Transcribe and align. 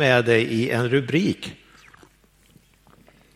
med 0.00 0.24
dig 0.24 0.42
i 0.42 0.70
en 0.70 0.88
rubrik 0.88 1.52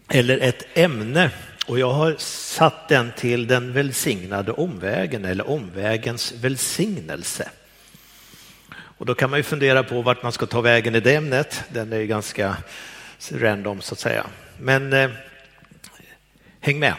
eller 0.09 0.39
ett 0.39 0.67
ämne 0.75 1.31
och 1.67 1.79
jag 1.79 1.93
har 1.93 2.15
satt 2.19 2.89
den 2.89 3.13
till 3.17 3.47
den 3.47 3.73
välsignade 3.73 4.53
omvägen 4.53 5.25
eller 5.25 5.51
omvägens 5.51 6.33
välsignelse. 6.33 7.51
Och 8.75 9.07
då 9.07 9.15
kan 9.15 9.31
man 9.31 9.39
ju 9.39 9.43
fundera 9.43 9.83
på 9.83 10.03
vart 10.03 10.23
man 10.23 10.33
ska 10.33 10.47
ta 10.47 10.61
vägen 10.61 10.95
i 10.95 11.01
det 11.01 11.15
ämnet. 11.15 11.65
Den 11.69 11.93
är 11.93 11.99
ju 11.99 12.07
ganska 12.07 12.57
random 13.33 13.81
så 13.81 13.95
att 13.95 13.99
säga. 13.99 14.27
Men 14.59 14.93
eh, 14.93 15.11
häng 16.61 16.79
med. 16.79 16.95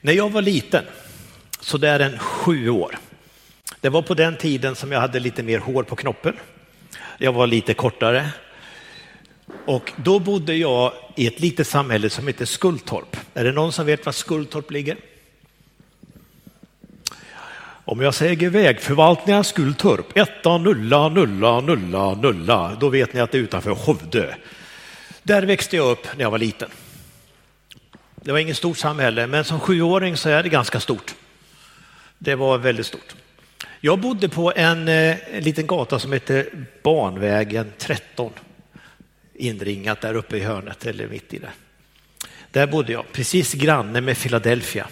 När 0.00 0.12
jag 0.12 0.30
var 0.30 0.42
liten, 0.42 0.84
så 1.60 1.78
där 1.78 2.00
en 2.00 2.18
sju 2.18 2.68
år, 2.68 2.98
det 3.80 3.88
var 3.88 4.02
på 4.02 4.14
den 4.14 4.36
tiden 4.36 4.76
som 4.76 4.92
jag 4.92 5.00
hade 5.00 5.20
lite 5.20 5.42
mer 5.42 5.58
hår 5.58 5.82
på 5.82 5.96
knoppen. 5.96 6.36
Jag 7.18 7.32
var 7.32 7.46
lite 7.46 7.74
kortare. 7.74 8.30
Och 9.66 9.92
då 9.96 10.18
bodde 10.18 10.54
jag 10.54 10.92
i 11.16 11.26
ett 11.26 11.40
litet 11.40 11.66
samhälle 11.66 12.10
som 12.10 12.26
heter 12.26 12.44
Skultorp. 12.44 13.16
Är 13.34 13.44
det 13.44 13.52
någon 13.52 13.72
som 13.72 13.86
vet 13.86 14.06
var 14.06 14.12
Skultorp 14.12 14.70
ligger? 14.70 14.96
Om 17.86 18.00
jag 18.00 18.14
säger 18.14 18.50
vägförvaltningen 18.50 19.44
Skultorp, 19.44 20.16
etta 20.16 20.58
nulla 20.58 21.08
nulla 21.08 21.60
nulla 21.60 22.14
nulla, 22.14 22.76
då 22.80 22.88
vet 22.88 23.14
ni 23.14 23.20
att 23.20 23.32
det 23.32 23.38
är 23.38 23.42
utanför 23.42 23.70
Hovdö. 23.70 24.34
Där 25.22 25.42
växte 25.42 25.76
jag 25.76 25.90
upp 25.90 26.06
när 26.16 26.22
jag 26.22 26.30
var 26.30 26.38
liten. 26.38 26.70
Det 28.14 28.32
var 28.32 28.38
inget 28.38 28.56
stort 28.56 28.78
samhälle, 28.78 29.26
men 29.26 29.44
som 29.44 29.60
sjuåring 29.60 30.16
så 30.16 30.28
är 30.28 30.42
det 30.42 30.48
ganska 30.48 30.80
stort. 30.80 31.14
Det 32.18 32.34
var 32.34 32.58
väldigt 32.58 32.86
stort. 32.86 33.14
Jag 33.86 33.98
bodde 33.98 34.28
på 34.28 34.52
en, 34.56 34.88
eh, 34.88 35.36
en 35.36 35.42
liten 35.44 35.66
gata 35.66 35.98
som 35.98 36.12
heter 36.12 36.48
Banvägen 36.82 37.72
13. 37.78 38.32
Inringat 39.34 40.00
där 40.00 40.14
uppe 40.14 40.36
i 40.36 40.40
hörnet 40.40 40.86
eller 40.86 41.08
mitt 41.08 41.34
i 41.34 41.38
det. 41.38 41.50
Där 42.50 42.66
bodde 42.66 42.92
jag, 42.92 43.12
precis 43.12 43.52
granne 43.52 44.00
med 44.00 44.18
Philadelphia. 44.18 44.86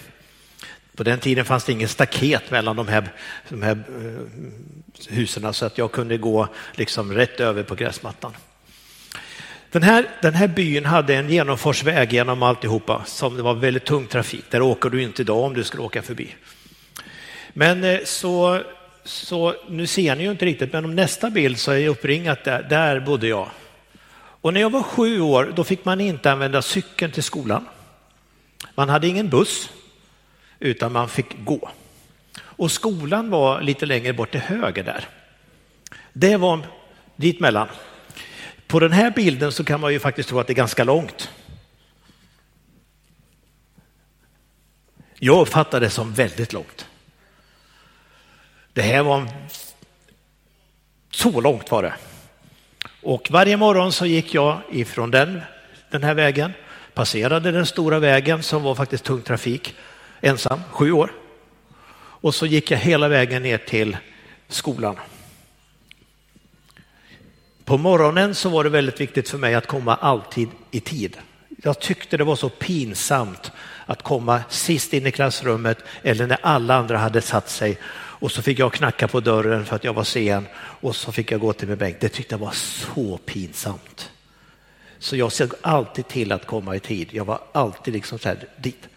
På 0.95 1.03
den 1.03 1.19
tiden 1.19 1.45
fanns 1.45 1.63
det 1.63 1.71
ingen 1.71 1.87
staket 1.87 2.51
mellan 2.51 2.75
de 2.75 2.87
här, 2.87 3.09
de 3.49 3.61
här 3.61 3.71
eh, 3.71 5.13
husen 5.15 5.53
så 5.53 5.65
att 5.65 5.77
jag 5.77 5.91
kunde 5.91 6.17
gå 6.17 6.47
liksom 6.71 7.13
rätt 7.13 7.39
över 7.39 7.63
på 7.63 7.75
gräsmattan. 7.75 8.31
Den 9.71 9.83
här, 9.83 10.09
den 10.21 10.33
här 10.33 10.47
byn 10.47 10.85
hade 10.85 11.15
en 11.15 11.29
genomfartsväg 11.29 12.13
genom 12.13 12.43
alltihopa 12.43 13.03
som 13.05 13.37
det 13.37 13.43
var 13.43 13.53
väldigt 13.53 13.85
tung 13.85 14.07
trafik. 14.07 14.45
Där 14.49 14.61
åker 14.61 14.89
du 14.89 15.03
inte 15.03 15.21
idag 15.21 15.43
om 15.43 15.53
du 15.53 15.63
skulle 15.63 15.83
åka 15.83 16.01
förbi. 16.01 16.35
Men 17.53 17.83
eh, 17.83 17.99
så, 18.05 18.63
så 19.03 19.55
nu 19.69 19.87
ser 19.87 20.15
ni 20.15 20.23
ju 20.23 20.31
inte 20.31 20.45
riktigt, 20.45 20.73
men 20.73 20.85
om 20.85 20.95
nästa 20.95 21.29
bild 21.29 21.59
så 21.59 21.71
är 21.71 21.77
jag 21.77 21.91
uppringat 21.91 22.43
där, 22.43 22.63
där 22.63 22.99
bodde 22.99 23.27
jag. 23.27 23.49
Och 24.15 24.53
när 24.53 24.61
jag 24.61 24.69
var 24.69 24.83
sju 24.83 25.21
år 25.21 25.53
då 25.55 25.63
fick 25.63 25.85
man 25.85 26.01
inte 26.01 26.31
använda 26.31 26.61
cykeln 26.61 27.11
till 27.11 27.23
skolan. 27.23 27.67
Man 28.75 28.89
hade 28.89 29.07
ingen 29.07 29.29
buss 29.29 29.69
utan 30.59 30.91
man 30.91 31.09
fick 31.09 31.45
gå. 31.45 31.69
Och 32.39 32.71
skolan 32.71 33.29
var 33.29 33.61
lite 33.61 33.85
längre 33.85 34.13
bort 34.13 34.31
till 34.31 34.39
höger 34.39 34.83
där. 34.83 35.07
Det 36.13 36.37
var 36.37 36.59
dit 37.15 37.39
mellan. 37.39 37.67
På 38.67 38.79
den 38.79 38.91
här 38.91 39.11
bilden 39.11 39.51
så 39.51 39.63
kan 39.63 39.79
man 39.79 39.93
ju 39.93 39.99
faktiskt 39.99 40.29
tro 40.29 40.39
att 40.39 40.47
det 40.47 40.53
är 40.53 40.55
ganska 40.55 40.83
långt. 40.83 41.29
Jag 45.19 45.41
uppfattar 45.41 45.79
det 45.79 45.89
som 45.89 46.13
väldigt 46.13 46.53
långt. 46.53 46.87
Det 48.73 48.81
här 48.81 49.03
var 49.03 49.19
en... 49.19 49.29
så 51.11 51.41
långt 51.41 51.71
var 51.71 51.83
det. 51.83 51.93
Och 53.01 53.27
varje 53.31 53.57
morgon 53.57 53.91
så 53.91 54.05
gick 54.05 54.33
jag 54.33 54.61
ifrån 54.71 55.11
den, 55.11 55.41
den 55.89 56.03
här 56.03 56.13
vägen, 56.13 56.53
passerade 56.93 57.51
den 57.51 57.65
stora 57.65 57.99
vägen 57.99 58.43
som 58.43 58.63
var 58.63 58.75
faktiskt 58.75 59.03
tung 59.03 59.21
trafik, 59.21 59.75
ensam, 60.21 60.59
sju 60.71 60.91
år. 60.91 61.11
Och 61.95 62.35
så 62.35 62.45
gick 62.45 62.71
jag 62.71 62.77
hela 62.77 63.07
vägen 63.07 63.43
ner 63.43 63.57
till 63.57 63.97
skolan. 64.47 64.97
På 67.65 67.77
morgonen 67.77 68.35
så 68.35 68.49
var 68.49 68.63
det 68.63 68.69
väldigt 68.69 69.01
viktigt 69.01 69.29
för 69.29 69.37
mig 69.37 69.55
att 69.55 69.67
komma 69.67 69.95
alltid 69.95 70.49
i 70.71 70.79
tid. 70.79 71.17
Jag 71.63 71.79
tyckte 71.79 72.17
det 72.17 72.23
var 72.23 72.35
så 72.35 72.49
pinsamt 72.49 73.51
att 73.85 74.01
komma 74.01 74.41
sist 74.49 74.93
in 74.93 75.07
i 75.07 75.11
klassrummet 75.11 75.77
eller 76.01 76.27
när 76.27 76.37
alla 76.41 76.75
andra 76.75 76.97
hade 76.97 77.21
satt 77.21 77.49
sig 77.49 77.77
och 78.23 78.31
så 78.31 78.41
fick 78.41 78.59
jag 78.59 78.73
knacka 78.73 79.07
på 79.07 79.19
dörren 79.19 79.65
för 79.65 79.75
att 79.75 79.83
jag 79.83 79.93
var 79.93 80.03
sen 80.03 80.47
och 80.55 80.95
så 80.95 81.11
fick 81.11 81.31
jag 81.31 81.39
gå 81.39 81.53
till 81.53 81.67
min 81.67 81.77
bänk. 81.77 81.99
Det 81.99 82.09
tyckte 82.09 82.33
jag 82.33 82.39
var 82.39 82.51
så 82.51 83.17
pinsamt. 83.17 84.11
Så 84.99 85.15
jag 85.15 85.31
såg 85.31 85.53
alltid 85.61 86.07
till 86.07 86.31
att 86.31 86.45
komma 86.45 86.75
i 86.75 86.79
tid. 86.79 87.09
Jag 87.11 87.25
var 87.25 87.41
alltid 87.51 87.93
liksom 87.93 88.19
så 88.19 88.29
här 88.29 88.47
dit. 88.57 88.87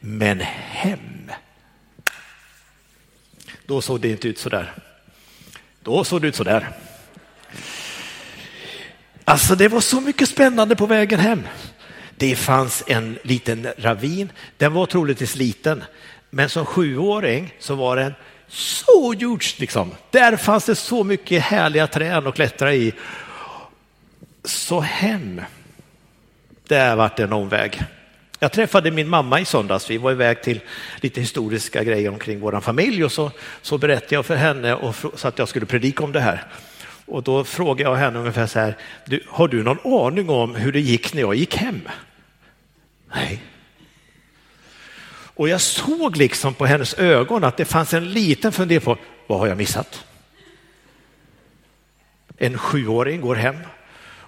Men 0.00 0.40
hem. 0.40 1.30
Då 3.66 3.80
såg 3.80 4.00
det 4.00 4.08
inte 4.08 4.28
ut 4.28 4.38
så 4.38 4.48
där. 4.48 4.72
Då 5.82 6.04
såg 6.04 6.22
det 6.22 6.28
ut 6.28 6.36
så 6.36 6.44
där. 6.44 6.68
Alltså 9.24 9.54
det 9.54 9.68
var 9.68 9.80
så 9.80 10.00
mycket 10.00 10.28
spännande 10.28 10.76
på 10.76 10.86
vägen 10.86 11.20
hem. 11.20 11.42
Det 12.16 12.36
fanns 12.36 12.84
en 12.86 13.18
liten 13.22 13.68
ravin. 13.78 14.32
Den 14.56 14.72
var 14.72 14.86
troligtvis 14.86 15.36
liten, 15.36 15.84
men 16.30 16.48
som 16.48 16.66
sjuåring 16.66 17.54
så 17.58 17.74
var 17.74 17.96
den 17.96 18.14
så 18.48 19.14
gjort 19.18 19.58
Liksom. 19.58 19.90
Där 20.10 20.36
fanns 20.36 20.64
det 20.64 20.74
så 20.74 21.04
mycket 21.04 21.42
härliga 21.42 21.86
träd 21.86 22.26
att 22.26 22.34
klättra 22.34 22.74
i. 22.74 22.92
Så 24.44 24.80
hem, 24.80 25.40
där 26.68 26.96
vart 26.96 27.16
det 27.16 27.22
en 27.22 27.32
omväg. 27.32 27.82
Jag 28.38 28.52
träffade 28.52 28.90
min 28.90 29.08
mamma 29.08 29.40
i 29.40 29.44
söndags. 29.44 29.90
Vi 29.90 29.98
var 29.98 30.12
iväg 30.12 30.42
till 30.42 30.60
lite 31.00 31.20
historiska 31.20 31.84
grejer 31.84 32.10
omkring 32.10 32.40
vår 32.40 32.60
familj 32.60 33.04
och 33.04 33.12
så, 33.12 33.30
så 33.62 33.78
berättade 33.78 34.14
jag 34.14 34.26
för 34.26 34.36
henne 34.36 34.74
och, 34.74 34.94
så 35.14 35.28
att 35.28 35.38
jag 35.38 35.48
skulle 35.48 35.66
predika 35.66 36.04
om 36.04 36.12
det 36.12 36.20
här. 36.20 36.44
Och 37.06 37.22
då 37.22 37.44
frågade 37.44 37.90
jag 37.90 37.96
henne 37.96 38.18
ungefär 38.18 38.46
så 38.46 38.58
här, 38.58 38.76
du, 39.06 39.22
har 39.28 39.48
du 39.48 39.62
någon 39.62 40.06
aning 40.06 40.30
om 40.30 40.54
hur 40.54 40.72
det 40.72 40.80
gick 40.80 41.14
när 41.14 41.20
jag 41.20 41.34
gick 41.34 41.56
hem? 41.56 41.80
Nej. 43.14 43.42
Och 45.36 45.48
jag 45.48 45.60
såg 45.60 46.16
liksom 46.16 46.54
på 46.54 46.66
hennes 46.66 46.94
ögon 46.94 47.44
att 47.44 47.56
det 47.56 47.64
fanns 47.64 47.94
en 47.94 48.12
liten 48.12 48.52
fundering 48.52 48.80
på, 48.80 48.96
vad 49.26 49.38
har 49.38 49.46
jag 49.46 49.56
missat? 49.56 50.04
En 52.36 52.58
sjuåring 52.58 53.20
går 53.20 53.34
hem 53.34 53.56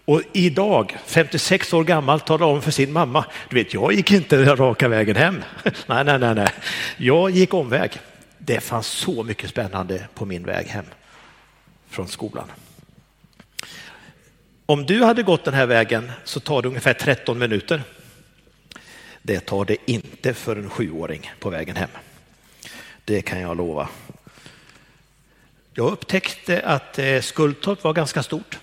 och 0.04 0.22
idag, 0.32 0.96
56 1.06 1.72
år 1.72 1.84
gammal, 1.84 2.20
talar 2.20 2.46
om 2.46 2.62
för 2.62 2.70
sin 2.70 2.92
mamma, 2.92 3.24
du 3.48 3.56
vet, 3.56 3.74
jag 3.74 3.92
gick 3.92 4.12
inte 4.12 4.44
raka 4.44 4.88
vägen 4.88 5.16
hem. 5.16 5.42
nej, 5.64 6.04
nej, 6.04 6.18
nej, 6.18 6.34
nej, 6.34 6.48
jag 6.96 7.30
gick 7.30 7.54
omväg. 7.54 8.00
Det 8.38 8.60
fanns 8.60 8.86
så 8.86 9.22
mycket 9.22 9.50
spännande 9.50 10.08
på 10.14 10.26
min 10.26 10.44
väg 10.44 10.66
hem 10.66 10.84
från 11.88 12.08
skolan. 12.08 12.52
Om 14.66 14.86
du 14.86 15.04
hade 15.04 15.22
gått 15.22 15.44
den 15.44 15.54
här 15.54 15.66
vägen 15.66 16.12
så 16.24 16.40
tar 16.40 16.62
det 16.62 16.68
ungefär 16.68 16.94
13 16.94 17.38
minuter. 17.38 17.82
Det 19.28 19.40
tar 19.40 19.64
det 19.64 19.76
inte 19.84 20.34
för 20.34 20.56
en 20.56 20.70
sjuåring 20.70 21.30
på 21.40 21.50
vägen 21.50 21.76
hem. 21.76 21.88
Det 23.04 23.22
kan 23.22 23.40
jag 23.40 23.56
lova. 23.56 23.88
Jag 25.72 25.92
upptäckte 25.92 26.62
att 26.62 26.98
eh, 26.98 27.20
Skultorp 27.20 27.84
var 27.84 27.92
ganska 27.92 28.22
stort. 28.22 28.58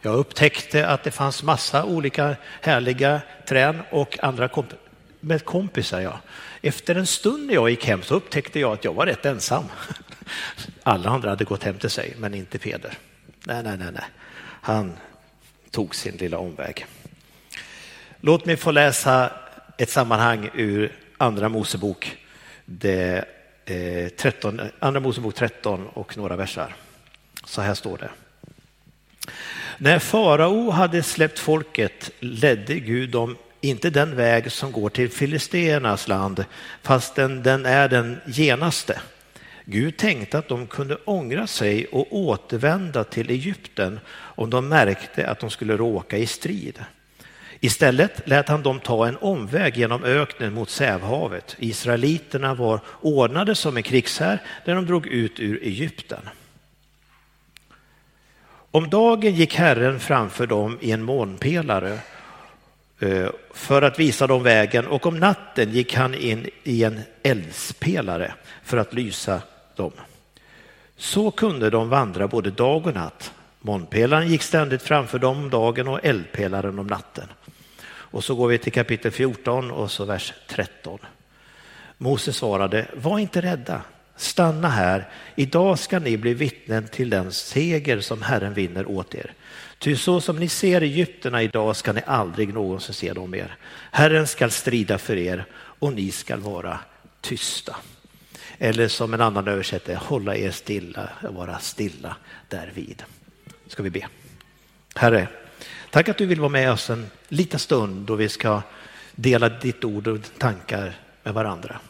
Jag 0.00 0.14
upptäckte 0.14 0.88
att 0.88 1.04
det 1.04 1.10
fanns 1.10 1.42
massa 1.42 1.84
olika 1.84 2.36
härliga 2.60 3.20
trän 3.46 3.82
och 3.90 4.18
andra 4.22 4.48
komp 4.48 4.72
med 5.20 5.44
kompisar. 5.44 6.00
Ja. 6.00 6.20
Efter 6.62 6.94
en 6.94 7.06
stund 7.06 7.46
när 7.46 7.54
jag 7.54 7.70
gick 7.70 7.86
hem 7.86 8.02
så 8.02 8.14
upptäckte 8.14 8.60
jag 8.60 8.72
att 8.72 8.84
jag 8.84 8.94
var 8.94 9.06
rätt 9.06 9.26
ensam. 9.26 9.64
Alla 10.82 11.10
andra 11.10 11.30
hade 11.30 11.44
gått 11.44 11.64
hem 11.64 11.78
till 11.78 11.90
sig, 11.90 12.14
men 12.18 12.34
inte 12.34 12.58
Peder. 12.58 12.98
Nej, 13.44 13.62
nej, 13.62 13.76
nej, 13.78 13.92
nej. 13.92 14.04
Han 14.62 14.92
tog 15.70 15.94
sin 15.94 16.16
lilla 16.16 16.38
omväg. 16.38 16.86
Låt 18.24 18.44
mig 18.44 18.56
få 18.56 18.70
läsa 18.70 19.32
ett 19.76 19.90
sammanhang 19.90 20.50
ur 20.54 20.92
Andra 21.18 21.48
Mosebok, 21.48 22.16
det, 22.64 23.24
eh, 23.64 24.08
13, 24.08 24.60
Andra 24.78 25.00
Mosebok 25.00 25.34
13 25.34 25.86
och 25.86 26.16
några 26.16 26.36
versar. 26.36 26.74
Så 27.44 27.60
här 27.60 27.74
står 27.74 27.98
det. 27.98 28.10
När 29.78 29.98
farao 29.98 30.70
hade 30.70 31.02
släppt 31.02 31.38
folket 31.38 32.10
ledde 32.20 32.74
Gud 32.74 33.10
dem 33.10 33.36
inte 33.60 33.90
den 33.90 34.16
väg 34.16 34.52
som 34.52 34.72
går 34.72 34.88
till 34.88 35.10
filisternas 35.10 36.08
land, 36.08 36.44
fastän 36.82 37.42
den 37.42 37.66
är 37.66 37.88
den 37.88 38.20
genaste. 38.26 39.00
Gud 39.64 39.96
tänkte 39.96 40.38
att 40.38 40.48
de 40.48 40.66
kunde 40.66 40.96
ångra 41.04 41.46
sig 41.46 41.86
och 41.86 42.16
återvända 42.16 43.04
till 43.04 43.30
Egypten 43.30 44.00
om 44.10 44.50
de 44.50 44.68
märkte 44.68 45.28
att 45.28 45.40
de 45.40 45.50
skulle 45.50 45.76
råka 45.76 46.18
i 46.18 46.26
strid. 46.26 46.84
Istället 47.64 48.28
lät 48.28 48.48
han 48.48 48.62
dem 48.62 48.80
ta 48.80 49.08
en 49.08 49.16
omväg 49.16 49.76
genom 49.76 50.04
öknen 50.04 50.54
mot 50.54 50.70
Sävhavet. 50.70 51.56
Israeliterna 51.58 52.54
var 52.54 52.80
ordnade 53.00 53.54
som 53.54 53.76
en 53.76 53.82
krigshär 53.82 54.38
när 54.64 54.74
de 54.74 54.86
drog 54.86 55.06
ut 55.06 55.40
ur 55.40 55.62
Egypten. 55.62 56.28
Om 58.70 58.90
dagen 58.90 59.34
gick 59.34 59.54
Herren 59.54 60.00
framför 60.00 60.46
dem 60.46 60.78
i 60.80 60.92
en 60.92 61.02
månpelare 61.02 61.98
eh, 62.98 63.28
för 63.54 63.82
att 63.82 63.98
visa 63.98 64.26
dem 64.26 64.42
vägen 64.42 64.86
och 64.86 65.06
om 65.06 65.18
natten 65.18 65.70
gick 65.70 65.94
han 65.94 66.14
in 66.14 66.48
i 66.62 66.84
en 66.84 67.00
eldspelare 67.22 68.34
för 68.62 68.76
att 68.76 68.94
lysa 68.94 69.42
dem. 69.76 69.92
Så 70.96 71.30
kunde 71.30 71.70
de 71.70 71.88
vandra 71.88 72.28
både 72.28 72.50
dag 72.50 72.86
och 72.86 72.94
natt. 72.94 73.32
Månpelaren 73.60 74.28
gick 74.28 74.42
ständigt 74.42 74.82
framför 74.82 75.18
dem 75.18 75.36
om 75.36 75.50
dagen 75.50 75.88
och 75.88 76.04
eldpelaren 76.04 76.78
om 76.78 76.86
natten. 76.86 77.28
Och 78.12 78.24
så 78.24 78.34
går 78.34 78.48
vi 78.48 78.58
till 78.58 78.72
kapitel 78.72 79.10
14 79.10 79.70
och 79.70 79.90
så 79.90 80.04
vers 80.04 80.32
13. 80.48 80.98
Moses 81.98 82.36
svarade, 82.36 82.86
var 82.94 83.18
inte 83.18 83.40
rädda, 83.40 83.82
stanna 84.16 84.68
här, 84.68 85.08
idag 85.36 85.78
ska 85.78 85.98
ni 85.98 86.16
bli 86.16 86.34
vittnen 86.34 86.88
till 86.88 87.10
den 87.10 87.32
seger 87.32 88.00
som 88.00 88.22
Herren 88.22 88.54
vinner 88.54 88.90
åt 88.90 89.14
er. 89.14 89.32
Ty 89.78 89.96
så 89.96 90.20
som 90.20 90.36
ni 90.36 90.48
ser 90.48 90.80
Egypterna 90.80 91.42
idag 91.42 91.76
ska 91.76 91.92
ni 91.92 92.00
aldrig 92.06 92.54
någonsin 92.54 92.94
se 92.94 93.12
dem 93.12 93.30
mer. 93.30 93.56
Herren 93.90 94.26
skall 94.26 94.50
strida 94.50 94.98
för 94.98 95.16
er 95.16 95.44
och 95.54 95.92
ni 95.92 96.10
skall 96.10 96.40
vara 96.40 96.78
tysta. 97.20 97.76
Eller 98.58 98.88
som 98.88 99.14
en 99.14 99.20
annan 99.20 99.48
översätter, 99.48 99.94
hålla 99.94 100.36
er 100.36 100.50
stilla, 100.50 101.08
vara 101.30 101.58
stilla 101.58 102.16
därvid. 102.48 103.02
Ska 103.66 103.82
vi 103.82 103.90
be. 103.90 104.08
Herre, 104.94 105.28
tack 105.92 106.08
att 106.08 106.18
du 106.18 106.26
vill 106.26 106.40
vara 106.40 106.48
med 106.48 106.72
oss 106.72 106.90
en 106.90 107.06
liten 107.28 107.60
stund 107.60 108.06
då 108.06 108.14
vi 108.14 108.28
ska 108.28 108.62
dela 109.14 109.48
ditt 109.48 109.84
ord 109.84 110.06
och 110.06 110.18
tankar 110.38 110.98
med 111.22 111.34
varandra. 111.34 111.80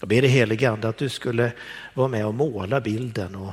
Jag 0.00 0.08
ber 0.08 0.22
dig 0.22 0.30
helige 0.30 0.70
Ande 0.70 0.88
att 0.88 0.96
du 0.96 1.08
skulle 1.08 1.52
vara 1.94 2.08
med 2.08 2.26
och 2.26 2.34
måla 2.34 2.80
bilden 2.80 3.34
och 3.34 3.52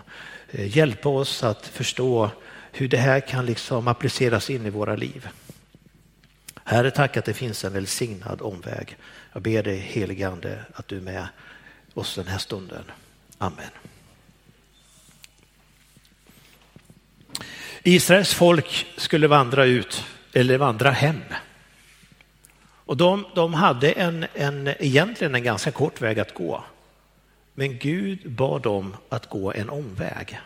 eh, 0.50 0.78
hjälpa 0.78 1.10
oss 1.10 1.44
att 1.44 1.68
förstå 1.68 2.30
hur 2.72 2.88
det 2.88 2.98
här 2.98 3.20
kan 3.20 3.46
liksom 3.46 3.88
appliceras 3.88 4.50
in 4.50 4.66
i 4.66 4.70
våra 4.70 4.96
liv. 4.96 5.30
Herre, 6.64 6.92
tack 6.92 7.18
att 7.18 7.26
det 7.26 7.34
finns 7.34 7.66
en 7.66 7.74
välsignad 7.74 8.42
omväg. 8.42 8.98
Jag 9.34 9.42
ber 9.42 9.64
dig 9.64 9.78
helige 9.78 10.28
Ande 10.28 10.60
att 10.74 10.88
du 10.88 10.98
är 10.98 11.02
med 11.02 11.28
oss 11.94 12.16
den 12.16 12.28
här 12.28 12.38
stunden. 12.38 12.84
Amen. 13.38 13.93
Israels 17.84 18.34
folk 18.34 18.86
skulle 18.98 19.28
vandra 19.28 19.66
ut 19.66 20.04
eller 20.34 20.58
vandra 20.58 20.92
hem. 20.92 21.24
Och 22.86 22.98
de, 22.98 23.26
de 23.36 23.54
hade 23.54 23.92
en, 23.92 24.26
en, 24.34 24.68
egentligen 24.68 25.36
en 25.36 25.44
ganska 25.44 25.72
kort 25.72 26.02
väg 26.02 26.20
att 26.20 26.34
gå. 26.34 26.64
Men 27.54 27.78
Gud 27.78 28.32
bad 28.32 28.62
dem 28.62 28.96
att 29.10 29.30
gå 29.30 29.54
en 29.54 29.70
omväg. 29.70 30.40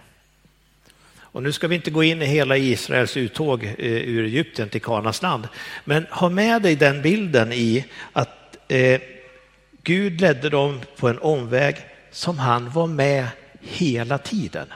Och 1.20 1.44
nu 1.44 1.52
ska 1.52 1.68
vi 1.68 1.76
inte 1.76 1.92
gå 1.92 2.04
in 2.04 2.22
i 2.22 2.26
hela 2.26 2.58
Israels 2.58 3.18
uttåg 3.18 3.64
eh, 3.64 3.74
ur 3.88 4.26
Egypten 4.26 4.70
till 4.70 4.82
Kanas 4.82 5.22
land. 5.22 5.48
Men 5.86 6.06
ha 6.12 6.30
med 6.30 6.62
dig 6.62 6.76
den 6.76 7.02
bilden 7.02 7.54
i 7.54 7.86
att 8.14 8.58
eh, 8.68 9.02
Gud 9.84 10.22
ledde 10.22 10.50
dem 10.50 10.82
på 10.98 11.10
en 11.10 11.20
omväg 11.20 11.76
som 12.12 12.40
han 12.40 12.70
var 12.70 12.88
med 12.88 13.28
hela 13.62 14.18
tiden. 14.18 14.68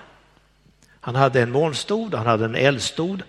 Han 1.02 1.16
hade 1.16 1.42
en 1.42 1.52
molnstod, 1.52 2.14
han 2.14 2.26
hade 2.26 2.46
en 2.46 2.56
eldstod 2.56 3.24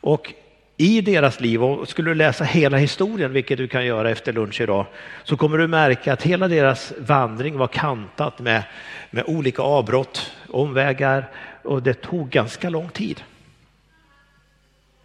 och 0.00 0.34
i 0.80 1.00
deras 1.00 1.40
liv, 1.40 1.64
och 1.64 1.88
skulle 1.88 2.10
du 2.10 2.14
läsa 2.14 2.44
hela 2.44 2.76
historien, 2.76 3.32
vilket 3.32 3.58
du 3.58 3.68
kan 3.68 3.86
göra 3.86 4.10
efter 4.10 4.32
lunch 4.32 4.60
idag, 4.60 4.86
så 5.24 5.36
kommer 5.36 5.58
du 5.58 5.66
märka 5.66 6.12
att 6.12 6.22
hela 6.22 6.48
deras 6.48 6.92
vandring 6.98 7.58
var 7.58 7.66
kantat 7.66 8.38
med, 8.38 8.62
med 9.10 9.24
olika 9.26 9.62
avbrott, 9.62 10.32
omvägar 10.48 11.30
och 11.62 11.82
det 11.82 11.94
tog 11.94 12.30
ganska 12.30 12.70
lång 12.70 12.88
tid. 12.88 13.22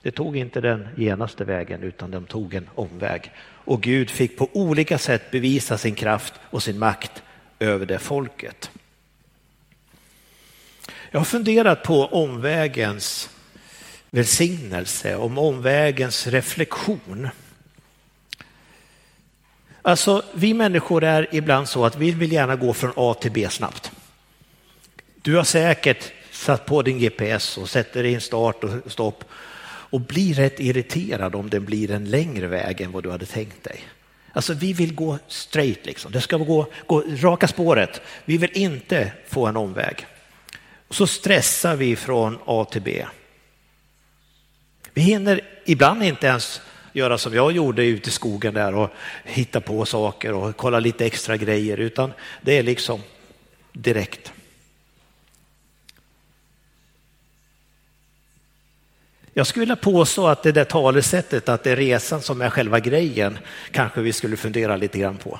Det 0.01 0.11
tog 0.11 0.37
inte 0.37 0.61
den 0.61 0.87
genaste 0.97 1.43
vägen 1.43 1.83
utan 1.83 2.11
de 2.11 2.25
tog 2.25 2.53
en 2.53 2.69
omväg. 2.75 3.31
Och 3.65 3.81
Gud 3.81 4.09
fick 4.09 4.37
på 4.37 4.49
olika 4.53 4.97
sätt 4.97 5.31
bevisa 5.31 5.77
sin 5.77 5.95
kraft 5.95 6.33
och 6.49 6.63
sin 6.63 6.79
makt 6.79 7.23
över 7.59 7.85
det 7.85 7.99
folket. 7.99 8.71
Jag 11.13 11.19
har 11.19 11.25
funderat 11.25 11.83
på 11.83 12.05
omvägens 12.05 13.29
välsignelse, 14.11 15.15
om 15.15 15.37
omvägens 15.37 16.27
reflektion. 16.27 17.29
Alltså, 19.81 20.23
vi 20.33 20.53
människor 20.53 21.03
är 21.03 21.27
ibland 21.31 21.69
så 21.69 21.85
att 21.85 21.95
vi 21.95 22.11
vill 22.11 22.31
gärna 22.31 22.55
gå 22.55 22.73
från 22.73 22.93
A 22.95 23.13
till 23.13 23.31
B 23.31 23.47
snabbt. 23.49 23.91
Du 25.21 25.35
har 25.35 25.43
säkert 25.43 26.11
satt 26.31 26.65
på 26.65 26.81
din 26.81 26.99
GPS 26.99 27.57
och 27.57 27.69
sätter 27.69 28.03
in 28.03 28.21
start 28.21 28.63
och 28.63 28.91
stopp 28.91 29.23
och 29.65 30.01
blir 30.01 30.33
rätt 30.33 30.59
irriterad 30.59 31.35
om 31.35 31.49
den 31.49 31.65
blir 31.65 31.91
en 31.91 32.09
längre 32.09 32.47
väg 32.47 32.81
än 32.81 32.91
vad 32.91 33.03
du 33.03 33.11
hade 33.11 33.25
tänkt 33.25 33.63
dig. 33.63 33.79
Alltså 34.31 34.53
vi 34.53 34.73
vill 34.73 34.95
gå 34.95 35.17
straight, 35.27 35.85
liksom. 35.85 36.11
det 36.11 36.21
ska 36.21 36.37
gå, 36.37 36.67
gå 36.87 37.03
raka 37.07 37.47
spåret. 37.47 38.01
Vi 38.25 38.37
vill 38.37 38.51
inte 38.53 39.11
få 39.27 39.47
en 39.47 39.57
omväg. 39.57 40.07
Så 40.93 41.07
stressar 41.07 41.75
vi 41.75 41.95
från 41.95 42.39
A 42.45 42.65
till 42.65 42.81
B. 42.81 43.05
Vi 44.93 45.01
hinner 45.01 45.41
ibland 45.65 46.03
inte 46.03 46.27
ens 46.27 46.61
göra 46.91 47.17
som 47.17 47.33
jag 47.33 47.51
gjorde 47.51 47.85
ute 47.85 48.09
i 48.09 48.11
skogen 48.11 48.53
där 48.53 48.75
och 48.75 48.89
hitta 49.23 49.61
på 49.61 49.85
saker 49.85 50.33
och 50.33 50.57
kolla 50.57 50.79
lite 50.79 51.05
extra 51.05 51.37
grejer, 51.37 51.77
utan 51.77 52.13
det 52.41 52.57
är 52.57 52.63
liksom 52.63 53.01
direkt. 53.71 54.33
Jag 59.33 59.47
skulle 59.47 59.61
vilja 59.61 59.75
påstå 59.75 60.27
att 60.27 60.43
det 60.43 60.51
där 60.51 60.65
talesättet 60.65 61.49
att 61.49 61.63
det 61.63 61.71
är 61.71 61.75
resan 61.75 62.21
som 62.21 62.41
är 62.41 62.49
själva 62.49 62.79
grejen 62.79 63.37
kanske 63.71 64.01
vi 64.01 64.13
skulle 64.13 64.37
fundera 64.37 64.77
lite 64.77 64.99
grann 64.99 65.17
på. 65.17 65.39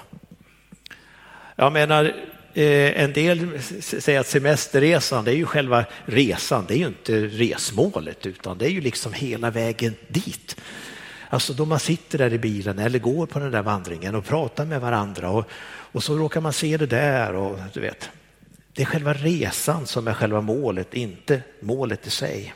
Jag 1.56 1.74
menar, 1.74 2.33
Eh, 2.54 3.04
en 3.04 3.14
del 3.14 3.62
säger 3.80 4.20
att 4.20 4.28
semesterresan, 4.28 5.26
det 5.26 5.32
är 5.32 5.36
ju 5.36 5.46
själva 5.46 5.86
resan, 6.06 6.66
det 6.68 6.74
är 6.74 6.78
ju 6.78 6.88
inte 6.88 7.28
resmålet 7.28 8.26
utan 8.26 8.58
det 8.58 8.66
är 8.66 8.70
ju 8.70 8.82
liksom 8.82 9.14
hela 9.14 9.52
vägen 9.52 9.96
dit. 10.08 10.56
Alltså 11.30 11.54
då 11.54 11.66
man 11.66 11.80
sitter 11.80 12.18
där 12.18 12.34
i 12.34 12.38
bilen 12.38 12.80
eller 12.80 13.00
går 13.00 13.26
på 13.26 13.40
den 13.40 13.52
där 13.52 13.62
vandringen 13.62 14.16
och 14.16 14.26
pratar 14.26 14.66
med 14.66 14.82
varandra 14.82 15.30
och, 15.30 15.50
och 15.66 16.04
så 16.04 16.18
råkar 16.18 16.42
man 16.42 16.54
se 16.54 16.78
det 16.78 16.86
där 16.86 17.36
och 17.36 17.60
du 17.74 17.80
vet. 17.80 18.10
Det 18.74 18.82
är 18.82 18.86
själva 18.86 19.14
resan 19.14 19.88
som 19.88 20.08
är 20.08 20.14
själva 20.14 20.42
målet, 20.42 20.94
inte 20.94 21.42
målet 21.60 22.08
i 22.08 22.10
sig. 22.10 22.54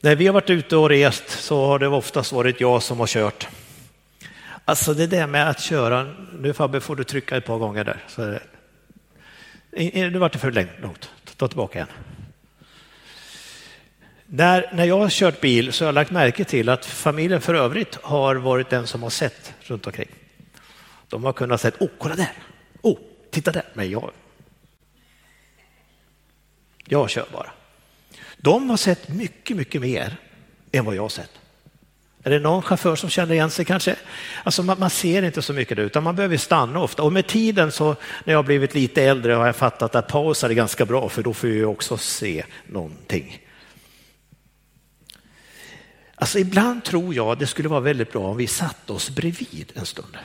När 0.00 0.16
vi 0.16 0.26
har 0.26 0.34
varit 0.34 0.50
ute 0.50 0.76
och 0.76 0.88
rest 0.88 1.30
så 1.30 1.66
har 1.66 1.78
det 1.78 1.88
oftast 1.88 2.32
varit 2.32 2.60
jag 2.60 2.82
som 2.82 3.00
har 3.00 3.06
kört. 3.06 3.48
Alltså 4.64 4.94
det 4.94 5.06
där 5.06 5.26
med 5.26 5.48
att 5.50 5.60
köra, 5.60 6.14
nu 6.38 6.52
Fabbe 6.52 6.80
får 6.80 6.96
du 6.96 7.04
trycka 7.04 7.36
ett 7.36 7.44
par 7.44 7.58
gånger 7.58 7.84
där. 7.84 8.04
Så 8.08 8.22
det, 8.22 8.40
nu 9.94 10.18
vart 10.18 10.32
det 10.32 10.38
för 10.38 10.80
långt, 10.82 11.10
ta 11.36 11.48
tillbaka 11.48 11.78
igen. 11.78 11.88
När, 14.26 14.70
när 14.74 14.84
jag 14.84 14.98
har 14.98 15.08
kört 15.08 15.40
bil 15.40 15.72
så 15.72 15.84
har 15.84 15.86
jag 15.86 15.94
lagt 15.94 16.10
märke 16.10 16.44
till 16.44 16.68
att 16.68 16.86
familjen 16.86 17.40
för 17.40 17.54
övrigt 17.54 17.94
har 18.02 18.34
varit 18.36 18.70
den 18.70 18.86
som 18.86 19.02
har 19.02 19.10
sett 19.10 19.54
runt 19.60 19.86
omkring. 19.86 20.08
De 21.08 21.24
har 21.24 21.32
kunnat 21.32 21.60
säga, 21.60 21.74
åh, 21.80 21.88
kolla 21.98 22.14
där, 22.14 22.32
åh, 22.82 22.98
titta 23.30 23.52
där, 23.52 23.64
men 23.74 23.90
jag, 23.90 24.10
jag 26.84 27.10
kör 27.10 27.26
bara. 27.32 27.50
De 28.36 28.70
har 28.70 28.76
sett 28.76 29.08
mycket, 29.08 29.56
mycket 29.56 29.80
mer 29.80 30.16
än 30.72 30.84
vad 30.84 30.94
jag 30.94 31.02
har 31.02 31.08
sett. 31.08 31.41
Är 32.22 32.30
det 32.30 32.38
någon 32.38 32.62
chaufför 32.62 32.96
som 32.96 33.10
känner 33.10 33.34
igen 33.34 33.50
sig 33.50 33.64
kanske? 33.64 33.96
Alltså 34.44 34.62
man, 34.62 34.78
man 34.78 34.90
ser 34.90 35.22
inte 35.22 35.42
så 35.42 35.52
mycket 35.52 35.78
utan 35.78 36.02
man 36.02 36.16
behöver 36.16 36.36
stanna 36.36 36.80
ofta. 36.80 37.02
Och 37.02 37.12
med 37.12 37.26
tiden 37.26 37.72
så 37.72 37.96
när 38.24 38.32
jag 38.32 38.38
har 38.38 38.42
blivit 38.42 38.74
lite 38.74 39.02
äldre 39.02 39.32
har 39.32 39.46
jag 39.46 39.56
fattat 39.56 39.94
att 39.94 40.08
pausar 40.08 40.50
är 40.50 40.54
ganska 40.54 40.84
bra 40.84 41.08
för 41.08 41.22
då 41.22 41.34
får 41.34 41.50
jag 41.50 41.70
också 41.70 41.96
se 41.96 42.44
någonting. 42.66 43.38
Alltså 46.14 46.38
ibland 46.38 46.84
tror 46.84 47.14
jag 47.14 47.38
det 47.38 47.46
skulle 47.46 47.68
vara 47.68 47.80
väldigt 47.80 48.12
bra 48.12 48.22
om 48.22 48.36
vi 48.36 48.46
satte 48.46 48.92
oss 48.92 49.10
bredvid 49.10 49.72
en 49.74 49.86
stund. 49.86 50.16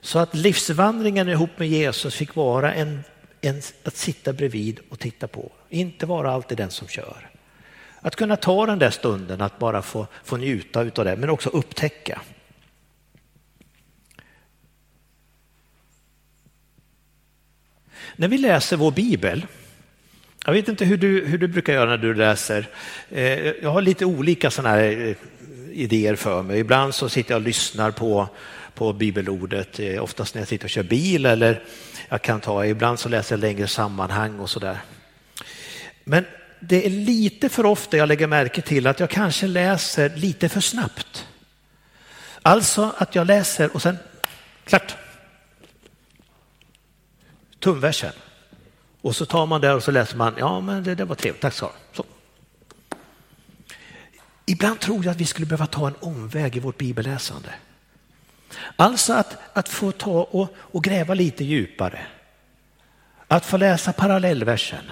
Så 0.00 0.18
att 0.18 0.34
livsvandringen 0.34 1.28
ihop 1.28 1.58
med 1.58 1.68
Jesus 1.68 2.14
fick 2.14 2.34
vara 2.34 2.74
en 2.74 3.04
en, 3.44 3.62
att 3.84 3.96
sitta 3.96 4.32
bredvid 4.32 4.80
och 4.88 4.98
titta 4.98 5.28
på. 5.28 5.52
Inte 5.68 6.06
vara 6.06 6.32
alltid 6.32 6.58
den 6.58 6.70
som 6.70 6.88
kör. 6.88 7.30
Att 8.04 8.16
kunna 8.16 8.36
ta 8.36 8.66
den 8.66 8.78
där 8.78 8.90
stunden 8.90 9.40
att 9.40 9.58
bara 9.58 9.82
få, 9.82 10.06
få 10.24 10.36
njuta 10.36 10.80
av 10.80 11.04
det, 11.04 11.16
men 11.16 11.30
också 11.30 11.48
upptäcka. 11.48 12.20
När 18.16 18.28
vi 18.28 18.38
läser 18.38 18.76
vår 18.76 18.90
bibel, 18.90 19.46
jag 20.46 20.52
vet 20.52 20.68
inte 20.68 20.84
hur 20.84 20.96
du, 20.96 21.24
hur 21.26 21.38
du 21.38 21.48
brukar 21.48 21.72
göra 21.72 21.90
när 21.90 21.96
du 21.96 22.14
läser. 22.14 22.68
Eh, 23.10 23.52
jag 23.62 23.70
har 23.70 23.82
lite 23.82 24.04
olika 24.04 24.50
sådana 24.50 24.74
här 24.74 25.08
eh, 25.08 25.16
idéer 25.72 26.14
för 26.14 26.42
mig. 26.42 26.58
Ibland 26.58 26.94
så 26.94 27.08
sitter 27.08 27.30
jag 27.30 27.40
och 27.40 27.46
lyssnar 27.46 27.90
på, 27.90 28.28
på 28.74 28.92
bibelordet, 28.92 29.80
eh, 29.80 30.02
oftast 30.02 30.34
när 30.34 30.40
jag 30.42 30.48
sitter 30.48 30.64
och 30.66 30.70
kör 30.70 30.82
bil 30.82 31.26
eller 31.26 31.62
jag 32.08 32.22
kan 32.22 32.40
ta, 32.40 32.66
ibland 32.66 32.98
så 32.98 33.08
läser 33.08 33.36
jag 33.36 33.40
längre 33.40 33.66
sammanhang 33.66 34.40
och 34.40 34.50
sådär. 34.50 34.78
Men 36.04 36.24
det 36.68 36.86
är 36.86 36.90
lite 36.90 37.48
för 37.48 37.66
ofta 37.66 37.96
jag 37.96 38.08
lägger 38.08 38.26
märke 38.26 38.62
till 38.62 38.86
att 38.86 39.00
jag 39.00 39.10
kanske 39.10 39.46
läser 39.46 40.16
lite 40.16 40.48
för 40.48 40.60
snabbt. 40.60 41.26
Alltså 42.42 42.94
att 42.98 43.14
jag 43.14 43.26
läser 43.26 43.74
och 43.74 43.82
sen 43.82 43.98
klart. 44.64 44.96
Tumversen. 47.58 48.12
Och 49.00 49.16
så 49.16 49.26
tar 49.26 49.46
man 49.46 49.60
där 49.60 49.76
och 49.76 49.82
så 49.82 49.90
läser 49.90 50.16
man, 50.16 50.34
ja 50.38 50.60
men 50.60 50.84
det, 50.84 50.94
det 50.94 51.04
var 51.04 51.14
trevligt, 51.14 51.42
tack 51.42 51.54
så. 51.54 51.70
så. 51.92 52.04
Ibland 54.46 54.80
tror 54.80 55.04
jag 55.04 55.12
att 55.12 55.20
vi 55.20 55.26
skulle 55.26 55.46
behöva 55.46 55.66
ta 55.66 55.86
en 55.86 55.96
omväg 56.00 56.56
i 56.56 56.60
vårt 56.60 56.78
bibelläsande. 56.78 57.54
Alltså 58.76 59.12
att, 59.12 59.36
att 59.52 59.68
få 59.68 59.92
ta 59.92 60.22
och, 60.22 60.54
och 60.56 60.84
gräva 60.84 61.14
lite 61.14 61.44
djupare. 61.44 62.06
Att 63.28 63.46
få 63.46 63.56
läsa 63.56 63.92
parallellversen. 63.92 64.90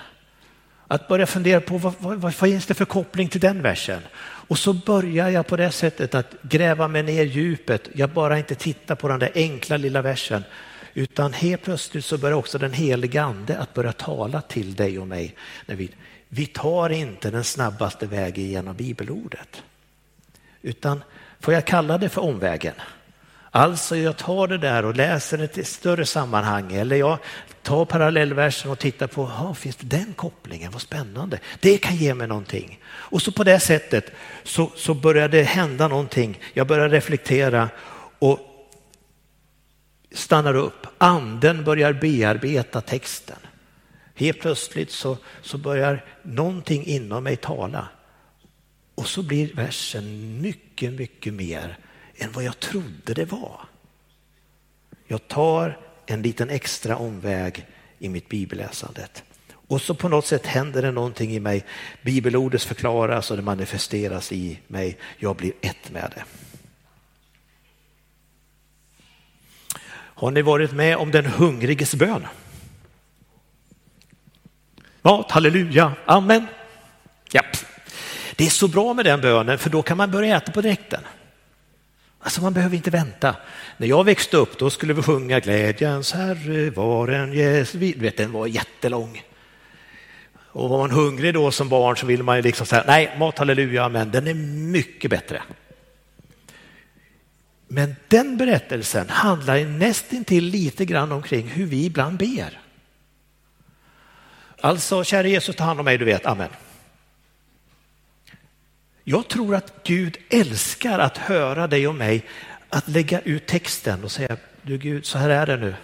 Att 0.93 1.09
börja 1.09 1.27
fundera 1.27 1.61
på 1.61 1.79
vad, 1.79 1.95
vad, 1.99 2.21
vad 2.21 2.35
finns 2.35 2.67
det 2.67 2.75
för 2.75 2.85
koppling 2.85 3.29
till 3.29 3.41
den 3.41 3.63
versen? 3.63 4.03
Och 4.21 4.59
så 4.59 4.73
börjar 4.73 5.29
jag 5.29 5.47
på 5.47 5.57
det 5.57 5.71
sättet 5.71 6.15
att 6.15 6.35
gräva 6.43 6.89
mig 6.89 7.03
ner 7.03 7.25
djupet. 7.25 7.89
Jag 7.93 8.11
bara 8.11 8.39
inte 8.39 8.55
tittar 8.55 8.95
på 8.95 9.09
den 9.09 9.19
där 9.19 9.31
enkla 9.35 9.77
lilla 9.77 10.03
versen. 10.03 10.45
Utan 10.95 11.33
helt 11.33 11.63
plötsligt 11.63 12.05
så 12.05 12.19
börjar 12.19 12.37
också 12.37 12.59
den 12.59 12.73
helige 12.73 13.23
ande 13.23 13.59
att 13.59 13.75
börja 13.75 13.93
tala 13.93 14.41
till 14.41 14.75
dig 14.75 14.99
och 14.99 15.07
mig. 15.07 15.35
När 15.67 15.77
vi, 15.77 15.91
vi 16.29 16.47
tar 16.47 16.91
inte 16.91 17.31
den 17.31 17.45
snabbaste 17.45 18.07
vägen 18.07 18.45
genom 18.45 18.77
bibelordet. 18.77 19.63
Utan 20.63 21.03
får 21.41 21.55
jag 21.55 21.65
kalla 21.65 21.99
det 21.99 22.09
för 22.09 22.23
omvägen? 22.23 22.75
Alltså 23.51 23.97
jag 23.97 24.17
tar 24.17 24.47
det 24.47 24.59
där 24.59 24.85
och 24.85 24.97
läser 24.97 25.39
det 25.39 25.59
i 25.59 25.61
ett 25.61 25.67
större 25.67 26.07
sammanhang 26.07 26.73
eller 26.73 26.97
jag 26.97 27.19
Ta 27.62 27.85
parallellversen 27.85 28.71
och 28.71 28.78
titta 28.78 29.09
på, 29.09 29.23
aha, 29.23 29.54
finns 29.54 29.76
det 29.76 29.97
den 29.97 30.14
kopplingen, 30.14 30.73
vad 30.73 30.83
spännande, 30.83 31.38
det 31.61 31.78
kan 31.78 31.97
ge 31.97 32.14
mig 32.14 32.28
någonting. 32.28 32.81
Och 32.85 33.23
så 33.23 33.33
på 33.33 33.45
det 33.45 33.61
sättet 33.61 34.12
så, 34.42 34.71
så 34.76 34.95
börjar 34.95 35.28
det 35.28 35.42
hända 35.42 35.88
någonting, 35.88 36.40
jag 36.52 36.66
börjar 36.66 36.88
reflektera 36.88 37.69
och 38.19 38.38
stannar 40.12 40.54
upp, 40.54 40.87
anden 40.99 41.64
börjar 41.64 41.92
bearbeta 41.92 42.81
texten. 42.81 43.37
Helt 44.14 44.40
plötsligt 44.40 44.90
så, 44.90 45.16
så 45.42 45.59
börjar 45.59 46.04
någonting 46.23 46.85
inom 46.85 47.25
mig 47.25 47.37
tala 47.37 47.88
och 48.95 49.07
så 49.07 49.23
blir 49.23 49.54
versen 49.54 50.40
mycket, 50.40 50.92
mycket 50.92 51.35
mer 51.35 51.78
än 52.16 52.33
vad 52.33 52.45
jag 52.45 52.61
trodde 52.61 53.14
det 53.14 53.25
var. 53.25 53.61
Jag 55.07 55.28
tar 55.28 55.78
en 56.12 56.23
liten 56.23 56.50
extra 56.50 56.97
omväg 56.97 57.66
i 57.99 58.09
mitt 58.09 58.28
bibelläsandet. 58.28 59.23
Och 59.69 59.83
så 59.83 59.95
på 59.95 60.09
något 60.09 60.26
sätt 60.26 60.47
händer 60.47 60.83
det 60.83 60.90
någonting 60.90 61.31
i 61.31 61.40
mig. 61.40 61.64
Bibelordet 62.02 62.62
förklaras 62.62 63.31
och 63.31 63.37
det 63.37 63.42
manifesteras 63.42 64.33
i 64.33 64.59
mig. 64.66 64.97
Jag 65.19 65.37
blir 65.37 65.52
ett 65.61 65.90
med 65.90 66.12
det. 66.14 66.25
Har 69.92 70.31
ni 70.31 70.42
varit 70.42 70.73
med 70.73 70.97
om 70.97 71.11
den 71.11 71.26
hungriges 71.26 71.95
bön? 71.95 72.26
Mat, 75.02 75.31
halleluja, 75.31 75.92
amen. 76.04 76.47
Japp. 77.33 77.57
Det 78.37 78.47
är 78.47 78.50
så 78.50 78.69
bra 78.69 78.95
med 78.95 79.04
den 79.04 79.21
bönen 79.21 79.59
för 79.59 79.71
då 79.71 79.83
kan 79.83 79.97
man 79.97 80.11
börja 80.11 80.37
äta 80.37 80.52
på 80.52 80.61
direkten. 80.61 81.00
Alltså 82.23 82.43
man 82.43 82.52
behöver 82.52 82.76
inte 82.76 82.91
vänta. 82.91 83.37
När 83.76 83.87
jag 83.87 84.05
växte 84.05 84.37
upp 84.37 84.59
då 84.59 84.71
skulle 84.71 84.95
vi 84.95 85.02
sjunga 85.02 85.41
Glädjens 85.41 86.12
Herre 86.12 86.71
var 86.71 87.09
en 87.09 87.33
gäst. 87.33 87.75
Vet, 87.75 88.17
den 88.17 88.33
var 88.33 88.47
jättelång. 88.47 89.23
Och 90.35 90.69
var 90.69 90.79
man 90.79 90.91
hungrig 90.91 91.35
då 91.35 91.50
som 91.50 91.69
barn 91.69 91.97
så 91.97 92.07
ville 92.07 92.23
man 92.23 92.37
ju 92.37 92.43
liksom 92.43 92.67
säga 92.67 92.85
nej, 92.87 93.14
mat 93.19 93.38
halleluja, 93.38 93.88
men 93.88 94.11
den 94.11 94.26
är 94.26 94.35
mycket 94.35 95.11
bättre. 95.11 95.43
Men 97.69 97.97
den 98.09 98.37
berättelsen 98.37 99.09
handlar 99.09 99.64
nästintill 99.64 100.45
lite 100.45 100.85
grann 100.85 101.12
omkring 101.12 101.49
hur 101.49 101.67
vi 101.67 101.85
ibland 101.85 102.19
ber. 102.19 102.61
Alltså, 104.61 105.05
kära 105.05 105.29
Jesus, 105.29 105.57
ta 105.57 105.64
hand 105.64 105.79
om 105.79 105.85
mig, 105.85 105.99
du 105.99 106.05
vet, 106.05 106.26
amen. 106.26 106.49
Jag 109.04 109.28
tror 109.28 109.54
att 109.54 109.73
Gud 109.85 110.18
älskar 110.30 110.99
att 110.99 111.18
höra 111.18 111.66
dig 111.66 111.88
och 111.88 111.94
mig 111.94 112.25
att 112.68 112.88
lägga 112.88 113.21
ut 113.21 113.47
texten 113.47 114.04
och 114.04 114.12
säga, 114.12 114.37
du 114.62 114.78
Gud, 114.78 115.06
så 115.06 115.18
här 115.18 115.30
är 115.30 115.47
det 115.47 115.56
nu. 115.56 115.75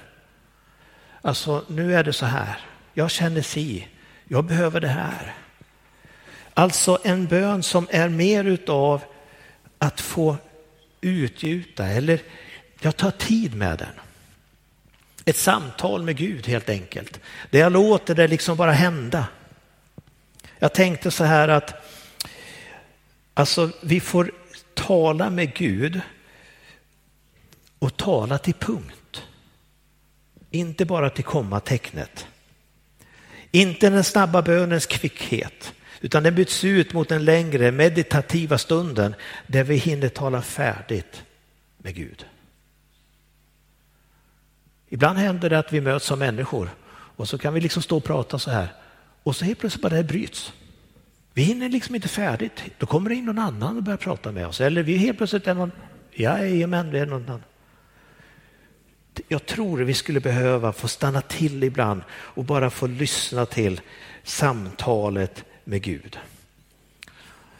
Alltså, 1.22 1.64
nu 1.68 1.94
är 1.94 2.04
det 2.04 2.12
så 2.12 2.26
här. 2.26 2.60
Jag 2.94 3.10
känner 3.10 3.42
si. 3.42 3.88
Jag 4.24 4.44
behöver 4.44 4.80
det 4.80 4.88
här. 4.88 5.34
Alltså 6.54 6.98
en 7.04 7.26
bön 7.26 7.62
som 7.62 7.86
är 7.90 8.08
mer 8.08 8.44
utav 8.44 9.02
att 9.78 10.00
få 10.00 10.36
utgjuta 11.00 11.86
eller 11.86 12.20
jag 12.80 12.96
tar 12.96 13.10
tid 13.10 13.54
med 13.54 13.78
den. 13.78 14.00
Ett 15.24 15.36
samtal 15.36 16.02
med 16.02 16.16
Gud 16.16 16.46
helt 16.46 16.68
enkelt. 16.68 17.20
Där 17.50 17.58
jag 17.58 17.72
låter 17.72 18.14
det 18.14 18.28
liksom 18.28 18.56
bara 18.56 18.72
hända. 18.72 19.26
Jag 20.58 20.74
tänkte 20.74 21.10
så 21.10 21.24
här 21.24 21.48
att 21.48 21.84
Alltså 23.38 23.70
vi 23.80 24.00
får 24.00 24.30
tala 24.74 25.30
med 25.30 25.54
Gud 25.54 26.00
och 27.78 27.96
tala 27.96 28.38
till 28.38 28.54
punkt. 28.54 29.22
Inte 30.50 30.84
bara 30.84 31.10
till 31.10 31.24
kommatecknet. 31.24 32.26
Inte 33.50 33.90
den 33.90 34.04
snabba 34.04 34.42
bönens 34.42 34.86
kvickhet, 34.86 35.74
utan 36.00 36.22
den 36.22 36.34
byts 36.34 36.64
ut 36.64 36.92
mot 36.92 37.08
den 37.08 37.24
längre 37.24 37.72
meditativa 37.72 38.58
stunden 38.58 39.14
där 39.46 39.64
vi 39.64 39.76
hinner 39.76 40.08
tala 40.08 40.42
färdigt 40.42 41.22
med 41.78 41.94
Gud. 41.94 42.26
Ibland 44.88 45.18
händer 45.18 45.50
det 45.50 45.58
att 45.58 45.72
vi 45.72 45.80
möts 45.80 46.06
som 46.06 46.18
människor 46.18 46.70
och 46.90 47.28
så 47.28 47.38
kan 47.38 47.54
vi 47.54 47.60
liksom 47.60 47.82
stå 47.82 47.96
och 47.96 48.04
prata 48.04 48.38
så 48.38 48.50
här 48.50 48.68
och 49.22 49.36
så 49.36 49.44
helt 49.44 49.58
plötsligt 49.58 49.82
bara 49.82 49.94
det 49.94 50.04
bryts. 50.04 50.52
Vi 51.38 51.44
hinner 51.44 51.68
liksom 51.68 51.94
inte 51.94 52.08
färdigt. 52.08 52.62
Då 52.78 52.86
kommer 52.86 53.10
det 53.10 53.16
in 53.16 53.24
någon 53.24 53.38
annan 53.38 53.76
och 53.76 53.82
börjar 53.82 53.96
prata 53.96 54.32
med 54.32 54.46
oss. 54.46 54.60
Eller 54.60 54.82
vi 54.82 54.96
helt 54.96 55.18
plötsligt 55.18 55.46
är 55.46 55.54
någon, 55.54 55.72
jajamän, 56.12 56.90
det 56.90 56.98
är 56.98 57.06
någon 57.06 57.24
annan. 57.24 57.42
Jag 59.28 59.46
tror 59.46 59.78
vi 59.78 59.94
skulle 59.94 60.20
behöva 60.20 60.72
få 60.72 60.88
stanna 60.88 61.20
till 61.20 61.64
ibland 61.64 62.02
och 62.10 62.44
bara 62.44 62.70
få 62.70 62.86
lyssna 62.86 63.46
till 63.46 63.80
samtalet 64.22 65.44
med 65.64 65.82
Gud. 65.82 66.18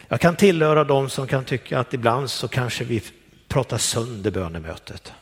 Jag 0.09 0.21
kan 0.21 0.37
tillhöra 0.37 0.85
dem 0.85 1.11
som 1.11 1.27
kan 1.27 1.45
tycka 1.45 1.79
att 1.79 1.95
ibland 1.95 2.31
så 2.31 2.49
kanske 2.49 2.85
vi 2.85 3.03
pratar 3.49 3.79
sönder 3.79 4.31
bönemötet. 4.31 5.13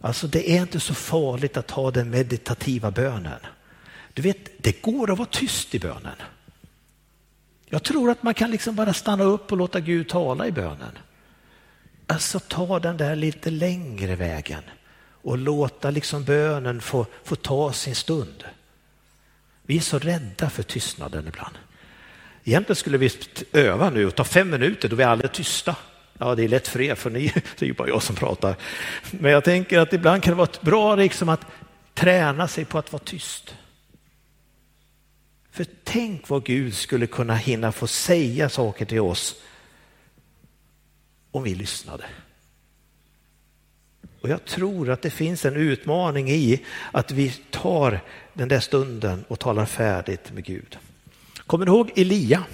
Alltså 0.00 0.26
det 0.26 0.50
är 0.50 0.60
inte 0.60 0.80
så 0.80 0.94
farligt 0.94 1.56
att 1.56 1.70
ha 1.70 1.90
den 1.90 2.10
meditativa 2.10 2.90
bönen. 2.90 3.40
Du 4.12 4.22
vet, 4.22 4.62
det 4.62 4.82
går 4.82 5.12
att 5.12 5.18
vara 5.18 5.28
tyst 5.28 5.74
i 5.74 5.78
bönen. 5.78 6.16
Jag 7.74 7.82
tror 7.82 8.10
att 8.10 8.22
man 8.22 8.34
kan 8.34 8.50
liksom 8.50 8.74
bara 8.74 8.92
stanna 8.92 9.24
upp 9.24 9.52
och 9.52 9.58
låta 9.58 9.80
Gud 9.80 10.08
tala 10.08 10.46
i 10.46 10.52
bönen. 10.52 10.98
Alltså 12.06 12.38
ta 12.38 12.78
den 12.78 12.96
där 12.96 13.16
lite 13.16 13.50
längre 13.50 14.16
vägen 14.16 14.62
och 15.22 15.38
låta 15.38 15.90
liksom 15.90 16.24
bönen 16.24 16.80
få, 16.80 17.06
få 17.24 17.36
ta 17.36 17.72
sin 17.72 17.94
stund. 17.94 18.44
Vi 19.62 19.76
är 19.76 19.80
så 19.80 19.98
rädda 19.98 20.50
för 20.50 20.62
tystnaden 20.62 21.28
ibland. 21.28 21.54
Egentligen 22.44 22.76
skulle 22.76 22.98
vi 22.98 23.10
öva 23.52 23.90
nu 23.90 24.06
och 24.06 24.14
ta 24.14 24.24
fem 24.24 24.50
minuter 24.50 24.88
då 24.88 24.96
vi 24.96 25.04
alla 25.04 25.22
är 25.22 25.28
tysta. 25.28 25.76
Ja, 26.18 26.34
det 26.34 26.44
är 26.44 26.48
lätt 26.48 26.68
för 26.68 26.80
er, 26.80 26.94
för 26.94 27.10
ni, 27.10 27.32
det 27.58 27.64
är 27.64 27.66
ju 27.66 27.74
bara 27.74 27.88
jag 27.88 28.02
som 28.02 28.16
pratar. 28.16 28.56
Men 29.10 29.30
jag 29.30 29.44
tänker 29.44 29.78
att 29.78 29.92
ibland 29.92 30.22
kan 30.22 30.30
det 30.30 30.38
vara 30.38 30.48
bra 30.60 30.94
liksom 30.94 31.28
att 31.28 31.46
träna 31.94 32.48
sig 32.48 32.64
på 32.64 32.78
att 32.78 32.92
vara 32.92 33.02
tyst. 33.04 33.54
För 35.54 35.66
tänk 35.84 36.28
vad 36.28 36.44
Gud 36.44 36.74
skulle 36.74 37.06
kunna 37.06 37.34
hinna 37.34 37.72
få 37.72 37.86
säga 37.86 38.48
saker 38.48 38.84
till 38.84 39.00
oss 39.00 39.34
om 41.30 41.42
vi 41.42 41.54
lyssnade. 41.54 42.04
Och 44.20 44.28
jag 44.28 44.44
tror 44.44 44.90
att 44.90 45.02
det 45.02 45.10
finns 45.10 45.44
en 45.44 45.56
utmaning 45.56 46.30
i 46.30 46.64
att 46.92 47.10
vi 47.10 47.30
tar 47.50 48.00
den 48.32 48.48
där 48.48 48.60
stunden 48.60 49.24
och 49.28 49.40
talar 49.40 49.66
färdigt 49.66 50.32
med 50.32 50.44
Gud. 50.44 50.78
Kommer 51.46 51.66
du 51.66 51.72
ihåg 51.72 51.92
Elia? 51.96 52.44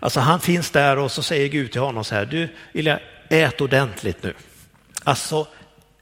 Alltså 0.00 0.20
han 0.20 0.40
finns 0.40 0.70
där 0.70 0.98
och 0.98 1.12
så 1.12 1.22
säger 1.22 1.48
Gud 1.48 1.72
till 1.72 1.80
honom 1.80 2.04
så 2.04 2.14
här, 2.14 2.26
du 2.26 2.48
Elia, 2.74 3.00
ät 3.28 3.60
ordentligt 3.60 4.22
nu. 4.22 4.34
Alltså 5.04 5.48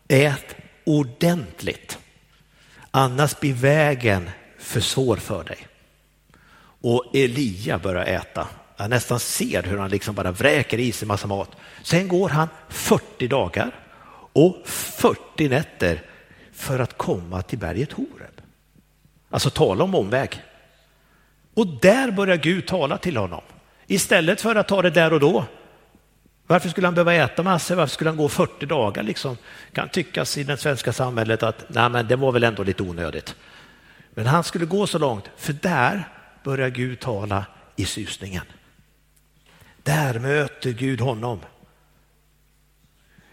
ät 0.09 0.57
ordentligt. 0.85 1.99
Annars 2.91 3.41
blir 3.41 3.55
vägen 3.55 4.31
för 4.73 4.81
svår 4.81 5.17
för 5.17 5.45
dig. 5.45 5.67
Och 6.81 7.05
Elia 7.15 7.79
börjar 7.79 8.05
äta. 8.05 8.49
Jag 8.77 8.91
nästan 8.91 9.21
ser 9.21 9.63
hur 9.63 9.79
han 9.79 9.91
liksom 9.91 10.15
bara 10.15 10.33
vräker 10.33 10.79
i 10.79 10.93
sig 10.93 11.09
massa 11.09 11.27
mat. 11.27 11.51
Sen 11.83 12.09
går 12.09 12.29
han 12.29 12.49
40 12.69 13.29
dagar 13.29 13.71
och 14.33 14.57
40 14.65 15.49
nätter 15.49 16.03
för 16.53 16.79
att 16.79 16.99
komma 16.99 17.43
till 17.43 17.59
berget 17.59 17.93
Horeb. 17.93 18.41
Alltså 19.31 19.51
tala 19.51 19.85
om 19.85 19.95
omväg. 19.95 20.43
Och 21.55 21.67
där 21.67 22.11
börjar 22.11 22.37
Gud 22.37 22.67
tala 22.67 22.99
till 22.99 23.17
honom. 23.17 23.43
Istället 23.87 24.41
för 24.41 24.55
att 24.55 24.69
ta 24.69 24.83
det 24.83 24.91
där 24.91 25.13
och 25.13 25.21
då. 25.21 25.45
Varför 26.47 26.69
skulle 26.69 26.87
han 26.87 26.95
behöva 26.95 27.15
äta 27.15 27.43
massor? 27.43 27.75
Varför 27.75 27.95
skulle 27.95 28.11
han 28.11 28.17
gå 28.17 28.29
40 28.29 28.67
dagar? 28.67 29.03
Liksom? 29.03 29.37
Kan 29.73 29.89
tyckas 29.89 30.39
i 30.39 30.45
det 30.45 30.57
svenska 30.57 30.93
samhället 30.93 31.43
att 31.43 31.65
nej, 31.69 31.89
men 31.89 32.09
det 32.09 32.17
var 32.17 32.33
väl 32.33 32.45
ändå 32.45 32.63
lite 32.63 32.83
onödigt. 32.83 33.37
Men 34.15 34.27
han 34.27 34.45
skulle 34.45 34.67
gå 34.67 34.87
så 34.87 34.99
långt, 34.99 35.31
för 35.37 35.53
där 35.53 36.09
börjar 36.45 36.69
Gud 36.69 37.01
tala 37.01 37.47
i 37.77 37.85
susningen. 37.85 38.45
Där 39.83 40.19
möter 40.19 40.71
Gud 40.71 41.01
honom. 41.01 41.41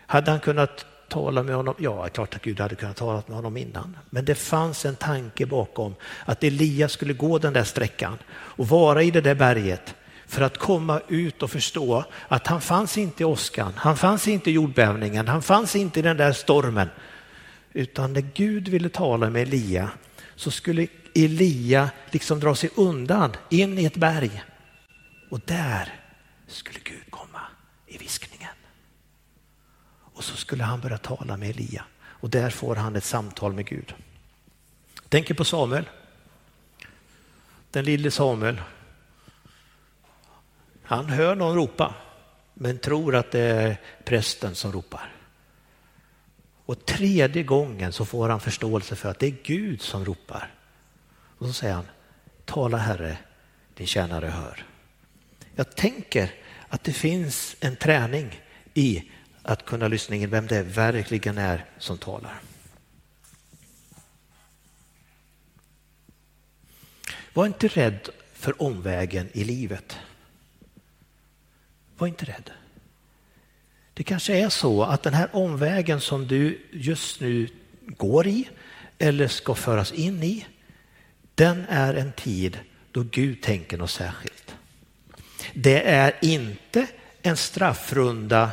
Hade 0.05 0.31
han 0.31 0.39
kunnat 0.39 0.85
tala 1.09 1.43
med 1.43 1.55
honom? 1.55 1.75
Ja, 1.77 1.95
det 1.95 2.05
är 2.05 2.09
klart 2.09 2.35
att 2.35 2.41
Gud 2.41 2.59
hade 2.59 2.75
kunnat 2.75 2.95
tala 2.95 3.23
med 3.27 3.35
honom 3.35 3.57
innan. 3.57 3.97
Men 4.09 4.25
det 4.25 4.35
fanns 4.35 4.85
en 4.85 4.95
tanke 4.95 5.45
bakom 5.45 5.95
att 6.25 6.43
Elias 6.43 6.91
skulle 6.91 7.13
gå 7.13 7.37
den 7.37 7.53
där 7.53 7.63
sträckan 7.63 8.17
och 8.31 8.67
vara 8.67 9.03
i 9.03 9.11
det 9.11 9.21
där 9.21 9.35
berget 9.35 9.95
för 10.27 10.41
att 10.41 10.57
komma 10.57 11.01
ut 11.07 11.43
och 11.43 11.51
förstå 11.51 12.03
att 12.27 12.47
han 12.47 12.61
fanns 12.61 12.97
inte 12.97 13.23
i 13.23 13.25
åskan, 13.25 13.73
han 13.75 13.97
fanns 13.97 14.27
inte 14.27 14.49
i 14.49 14.53
jordbävningen, 14.53 15.27
han 15.27 15.41
fanns 15.41 15.75
inte 15.75 15.99
i 15.99 16.03
den 16.03 16.17
där 16.17 16.31
stormen. 16.31 16.89
Utan 17.73 18.13
när 18.13 18.21
Gud 18.21 18.67
ville 18.67 18.89
tala 18.89 19.29
med 19.29 19.41
Elia 19.41 19.89
så 20.39 20.51
skulle 20.51 20.87
Elia 21.15 21.89
liksom 22.11 22.39
dra 22.39 22.55
sig 22.55 22.69
undan 22.75 23.35
in 23.49 23.79
i 23.79 23.85
ett 23.85 23.97
berg. 23.97 24.43
Och 25.29 25.39
där 25.45 26.01
skulle 26.47 26.79
Gud 26.83 27.03
komma 27.09 27.41
i 27.87 27.97
viskningen. 27.97 28.55
Och 30.13 30.23
så 30.23 30.37
skulle 30.37 30.63
han 30.63 30.79
börja 30.79 30.97
tala 30.97 31.37
med 31.37 31.49
Elia 31.49 31.85
och 32.01 32.29
där 32.29 32.49
får 32.49 32.75
han 32.75 32.95
ett 32.95 33.03
samtal 33.03 33.53
med 33.53 33.65
Gud. 33.65 33.93
Tänker 35.09 35.33
på 35.33 35.45
Samuel. 35.45 35.89
Den 37.71 37.85
lille 37.85 38.11
Samuel. 38.11 38.61
Han 40.83 41.09
hör 41.09 41.35
någon 41.35 41.55
ropa 41.55 41.95
men 42.53 42.77
tror 42.77 43.15
att 43.15 43.31
det 43.31 43.41
är 43.41 43.77
prästen 44.05 44.55
som 44.55 44.71
ropar. 44.71 45.18
Och 46.69 46.85
tredje 46.85 47.43
gången 47.43 47.93
så 47.93 48.05
får 48.05 48.29
han 48.29 48.39
förståelse 48.39 48.95
för 48.95 49.09
att 49.09 49.19
det 49.19 49.27
är 49.27 49.35
Gud 49.43 49.81
som 49.81 50.05
ropar. 50.05 50.53
Och 51.37 51.47
så 51.47 51.53
säger 51.53 51.73
han, 51.73 51.87
tala 52.45 52.77
Herre, 52.77 53.17
din 53.73 53.87
tjänare 53.87 54.27
hör. 54.27 54.65
Jag 55.55 55.75
tänker 55.75 56.33
att 56.67 56.83
det 56.83 56.93
finns 56.93 57.55
en 57.59 57.75
träning 57.75 58.41
i 58.73 59.11
att 59.41 59.65
kunna 59.65 59.87
lyssna 59.87 60.15
in 60.15 60.29
vem 60.29 60.47
det 60.47 60.63
verkligen 60.63 61.37
är 61.37 61.65
som 61.77 61.97
talar. 61.97 62.39
Var 67.33 67.45
inte 67.45 67.67
rädd 67.67 68.09
för 68.33 68.61
omvägen 68.61 69.29
i 69.33 69.43
livet. 69.43 69.97
Var 71.97 72.07
inte 72.07 72.25
rädd. 72.25 72.51
Det 73.99 74.03
kanske 74.03 74.37
är 74.37 74.49
så 74.49 74.83
att 74.83 75.03
den 75.03 75.13
här 75.13 75.29
omvägen 75.31 76.01
som 76.01 76.27
du 76.27 76.61
just 76.71 77.19
nu 77.19 77.49
går 77.87 78.27
i 78.27 78.49
eller 78.97 79.27
ska 79.27 79.55
föras 79.55 79.91
in 79.91 80.23
i, 80.23 80.45
den 81.35 81.65
är 81.69 81.93
en 81.93 82.11
tid 82.11 82.59
då 82.91 83.03
Gud 83.11 83.41
tänker 83.41 83.77
något 83.77 83.91
särskilt. 83.91 84.55
Det 85.53 85.89
är 85.89 86.13
inte 86.21 86.87
en 87.21 87.37
straffrunda 87.37 88.51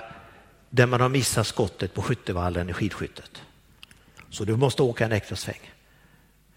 där 0.71 0.87
man 0.87 1.01
har 1.01 1.09
missat 1.09 1.47
skottet 1.47 1.95
på 1.95 2.03
skyttevallen 2.03 2.71
i 2.71 2.73
skidskyttet. 2.73 3.43
Så 4.31 4.45
du 4.45 4.57
måste 4.57 4.83
åka 4.83 5.05
en 5.05 5.13
extra 5.13 5.37
sväng. 5.37 5.73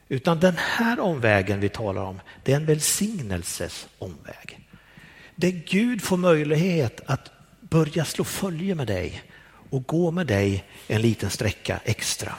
Utan 0.08 0.40
den 0.40 0.56
här 0.58 1.00
omvägen 1.00 1.60
vi 1.60 1.70
talar 1.70 2.02
om, 2.02 2.20
det 2.44 2.52
är 2.52 2.56
en 2.56 2.66
välsignelses 2.66 3.88
omväg. 3.98 4.60
Där 5.36 5.62
Gud 5.68 6.02
får 6.02 6.18
möjlighet 6.18 7.02
att 7.06 7.32
börja 7.70 8.06
slå 8.06 8.24
följe 8.24 8.76
med 8.76 8.88
dig 8.88 9.24
och 9.70 9.88
gå 9.88 10.12
med 10.12 10.28
dig 10.28 10.64
en 10.88 11.02
liten 11.02 11.30
sträcka 11.30 11.80
extra. 11.84 12.36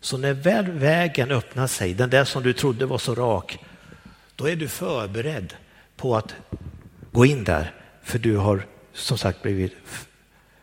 Så 0.00 0.18
när 0.18 0.32
väl 0.32 0.70
vägen 0.70 1.30
öppnar 1.30 1.66
sig, 1.66 1.94
den 1.94 2.10
där 2.10 2.24
som 2.24 2.42
du 2.42 2.52
trodde 2.52 2.86
var 2.86 2.98
så 2.98 3.14
rak, 3.14 3.58
då 4.36 4.48
är 4.48 4.56
du 4.56 4.68
förberedd 4.68 5.54
på 5.96 6.16
att 6.16 6.34
gå 7.12 7.26
in 7.26 7.44
där, 7.44 7.74
för 8.02 8.18
du 8.18 8.36
har 8.36 8.66
som 8.92 9.18
sagt 9.18 9.42
blivit 9.42 9.76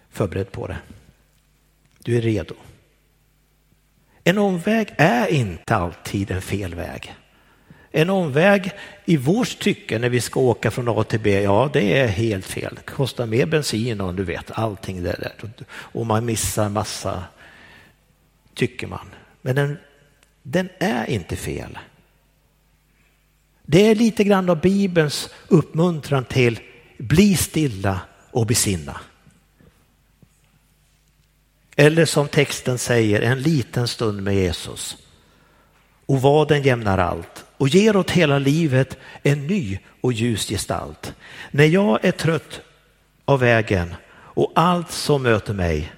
förberedd 0.10 0.52
på 0.52 0.68
det. 0.68 0.78
Du 2.00 2.18
är 2.18 2.22
redo. 2.22 2.56
En 4.24 4.38
omväg 4.38 4.94
är 4.98 5.28
inte 5.28 5.76
alltid 5.76 6.32
en 6.32 6.42
fel 6.42 6.76
väg. 6.76 7.16
En 7.98 8.10
omväg 8.10 8.72
i 9.06 9.18
vårt 9.18 9.60
tycke 9.60 10.00
när 10.00 10.10
vi 10.10 10.22
ska 10.22 10.40
åka 10.40 10.72
från 10.72 10.88
A 10.90 11.04
till 11.04 11.20
B, 11.20 11.42
ja 11.42 11.70
det 11.74 12.00
är 12.00 12.08
helt 12.08 12.46
fel. 12.46 12.74
Det 12.76 12.92
kostar 12.92 13.26
mer 13.26 13.46
bensin 13.46 14.02
och 14.02 14.16
du 14.16 14.24
vet 14.24 14.52
allting 14.52 15.04
det 15.04 15.16
där. 15.20 15.66
Och 15.70 16.06
man 16.06 16.26
missar 16.26 16.70
massa, 16.70 17.24
tycker 18.54 18.88
man. 18.88 19.08
Men 19.42 19.56
den, 19.56 19.78
den 20.44 20.70
är 20.80 21.10
inte 21.10 21.36
fel. 21.36 21.78
Det 23.66 23.88
är 23.88 23.96
lite 23.96 24.24
grann 24.24 24.50
av 24.50 24.62
Bibelns 24.62 25.30
uppmuntran 25.48 26.26
till 26.26 26.60
bli 26.98 27.36
stilla 27.36 28.00
och 28.32 28.46
besinna. 28.46 29.00
Eller 31.76 32.06
som 32.06 32.28
texten 32.28 32.78
säger, 32.78 33.22
en 33.22 33.42
liten 33.42 33.88
stund 33.88 34.24
med 34.24 34.36
Jesus. 34.36 34.98
Och 36.06 36.22
vad 36.22 36.48
den 36.48 36.64
jämnar 36.64 36.98
allt 36.98 37.44
och 37.58 37.68
ger 37.68 37.96
åt 37.96 38.12
hela 38.12 38.40
livet 38.40 38.98
en 39.24 39.48
ny 39.48 39.80
och 40.02 40.14
ljus 40.14 40.48
gestalt. 40.48 41.14
När 41.52 41.66
jag 41.66 42.06
är 42.06 42.12
trött 42.12 42.62
av 43.26 43.40
vägen 43.40 43.96
och 44.10 44.52
allt 44.56 44.92
som 44.92 45.24
möter 45.24 45.54
mig, 45.54 45.92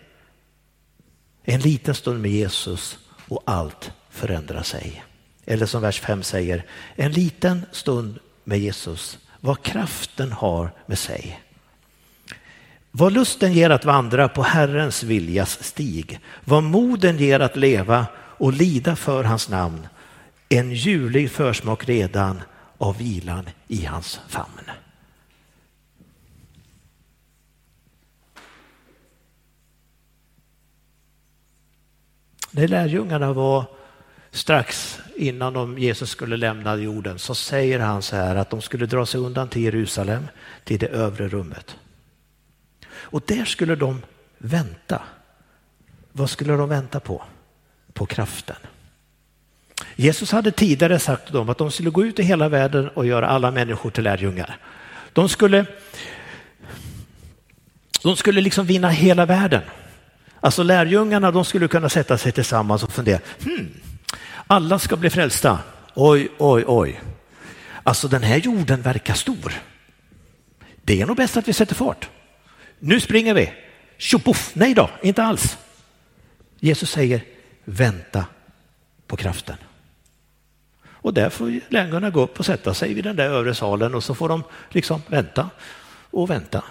en 1.43 1.61
liten 1.61 1.95
stund 1.95 2.21
med 2.21 2.31
Jesus 2.31 2.99
och 3.27 3.43
allt 3.45 3.91
förändrar 4.09 4.63
sig. 4.63 5.03
Eller 5.45 5.65
som 5.65 5.81
vers 5.81 5.99
5 5.99 6.23
säger, 6.23 6.65
en 6.95 7.11
liten 7.11 7.65
stund 7.71 8.19
med 8.43 8.59
Jesus, 8.59 9.17
vad 9.39 9.63
kraften 9.63 10.31
har 10.31 10.71
med 10.85 10.99
sig. 10.99 11.39
Vad 12.91 13.13
lusten 13.13 13.53
ger 13.53 13.69
att 13.69 13.85
vandra 13.85 14.29
på 14.29 14.41
Herrens 14.41 15.03
viljas 15.03 15.63
stig, 15.63 16.19
vad 16.45 16.63
moden 16.63 17.17
ger 17.17 17.39
att 17.39 17.55
leva 17.55 18.05
och 18.15 18.53
lida 18.53 18.95
för 18.95 19.23
hans 19.23 19.49
namn, 19.49 19.87
en 20.49 20.71
ljuvlig 20.71 21.31
försmak 21.31 21.89
redan 21.89 22.41
av 22.77 22.97
vilan 22.97 23.49
i 23.67 23.85
hans 23.85 24.19
famn. 24.27 24.71
När 32.51 32.67
lärjungarna 32.67 33.33
var 33.33 33.65
strax 34.31 34.99
innan 35.15 35.53
de 35.53 35.77
Jesus 35.77 36.09
skulle 36.09 36.37
lämna 36.37 36.75
jorden 36.75 37.19
så 37.19 37.35
säger 37.35 37.79
han 37.79 38.01
så 38.01 38.15
här 38.15 38.35
att 38.35 38.49
de 38.49 38.61
skulle 38.61 38.85
dra 38.85 39.05
sig 39.05 39.19
undan 39.19 39.49
till 39.49 39.61
Jerusalem, 39.61 40.27
till 40.63 40.79
det 40.79 40.87
övre 40.87 41.27
rummet. 41.27 41.75
Och 42.91 43.21
där 43.25 43.45
skulle 43.45 43.75
de 43.75 44.01
vänta. 44.37 45.01
Vad 46.11 46.29
skulle 46.29 46.53
de 46.53 46.69
vänta 46.69 46.99
på? 46.99 47.23
På 47.93 48.05
kraften. 48.05 48.55
Jesus 49.99 50.31
hade 50.31 50.51
tidigare 50.51 50.99
sagt 50.99 51.25
till 51.25 51.33
dem 51.33 51.49
att 51.49 51.57
de 51.57 51.71
skulle 51.71 51.89
gå 51.89 52.05
ut 52.05 52.19
i 52.19 52.23
hela 52.23 52.49
världen 52.49 52.89
och 52.89 53.05
göra 53.05 53.27
alla 53.27 53.51
människor 53.51 53.89
till 53.91 54.03
lärjungar. 54.03 54.57
De 55.13 55.29
skulle, 55.29 55.65
de 58.03 58.15
skulle 58.15 58.41
liksom 58.41 58.65
vinna 58.65 58.89
hela 58.89 59.25
världen. 59.25 59.61
Alltså 60.39 60.63
lärjungarna 60.63 61.31
de 61.31 61.45
skulle 61.45 61.67
kunna 61.67 61.89
sätta 61.89 62.17
sig 62.17 62.31
tillsammans 62.31 62.83
och 62.83 62.91
fundera. 62.91 63.19
Hmm, 63.43 63.69
alla 64.47 64.79
ska 64.79 64.95
bli 64.95 65.09
frälsta. 65.09 65.59
Oj, 65.93 66.29
oj, 66.37 66.63
oj. 66.67 67.01
Alltså 67.83 68.07
den 68.07 68.23
här 68.23 68.37
jorden 68.37 68.81
verkar 68.81 69.13
stor. 69.13 69.53
Det 70.81 71.01
är 71.01 71.05
nog 71.05 71.17
bäst 71.17 71.37
att 71.37 71.47
vi 71.47 71.53
sätter 71.53 71.75
fart. 71.75 72.09
Nu 72.79 72.99
springer 72.99 73.33
vi. 73.33 73.53
Tjopoff, 73.97 74.51
nej 74.53 74.73
då, 74.73 74.89
inte 75.01 75.23
alls. 75.23 75.57
Jesus 76.59 76.91
säger 76.91 77.21
vänta 77.65 78.25
på 79.07 79.17
kraften. 79.17 79.57
Och 81.01 81.13
där 81.13 81.29
får 81.29 81.59
lärjungarna 81.69 82.09
gå 82.09 82.21
upp 82.21 82.39
och 82.39 82.45
sätta 82.45 82.73
sig 82.73 82.93
vid 82.93 83.03
den 83.03 83.15
där 83.15 83.29
övre 83.29 83.55
salen 83.55 83.95
och 83.95 84.03
så 84.03 84.15
får 84.15 84.29
de 84.29 84.43
liksom 84.69 85.01
vänta 85.07 85.49
och 86.11 86.29
vänta 86.29 86.63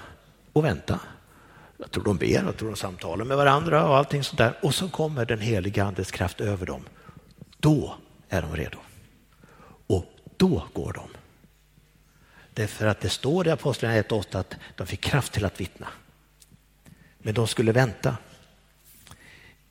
och 0.52 0.64
vänta. 0.64 1.00
Jag 1.76 1.90
tror 1.90 2.04
de 2.04 2.16
ber, 2.16 2.26
jag 2.26 2.56
tror 2.56 2.68
de 2.68 2.76
samtalar 2.76 3.24
med 3.24 3.36
varandra 3.36 3.88
och 3.88 3.96
allting 3.96 4.24
sånt 4.24 4.38
där. 4.38 4.54
Och 4.62 4.74
så 4.74 4.88
kommer 4.88 5.24
den 5.24 5.40
heliga 5.40 5.84
andes 5.84 6.10
kraft 6.10 6.40
över 6.40 6.66
dem. 6.66 6.82
Då 7.58 7.94
är 8.28 8.42
de 8.42 8.56
redo. 8.56 8.78
Och 9.86 10.04
då 10.36 10.64
går 10.72 10.92
de. 10.92 11.08
Därför 12.54 12.86
att 12.86 13.00
det 13.00 13.08
står 13.08 13.46
i 13.46 13.50
Apostlagärningarna 13.50 14.08
1.8 14.08 14.38
att 14.38 14.56
de 14.76 14.86
fick 14.86 15.00
kraft 15.00 15.32
till 15.32 15.44
att 15.44 15.60
vittna. 15.60 15.86
Men 17.18 17.34
de 17.34 17.46
skulle 17.46 17.72
vänta. 17.72 18.16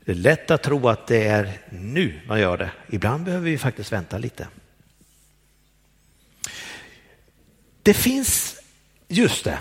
Det 0.08 0.14
är 0.14 0.16
lätt 0.16 0.52
att 0.52 0.64
tro 0.64 0.88
att 0.88 1.08
det 1.08 1.28
är 1.28 1.60
nu 1.70 2.20
man 2.28 2.40
gör 2.40 2.58
det. 2.58 2.72
Ibland 2.90 3.24
behöver 3.24 3.46
vi 3.46 3.58
faktiskt 3.58 3.92
vänta 3.92 4.18
lite. 4.18 4.48
Det 7.84 7.94
finns, 7.94 8.62
just 9.08 9.44
det, 9.44 9.60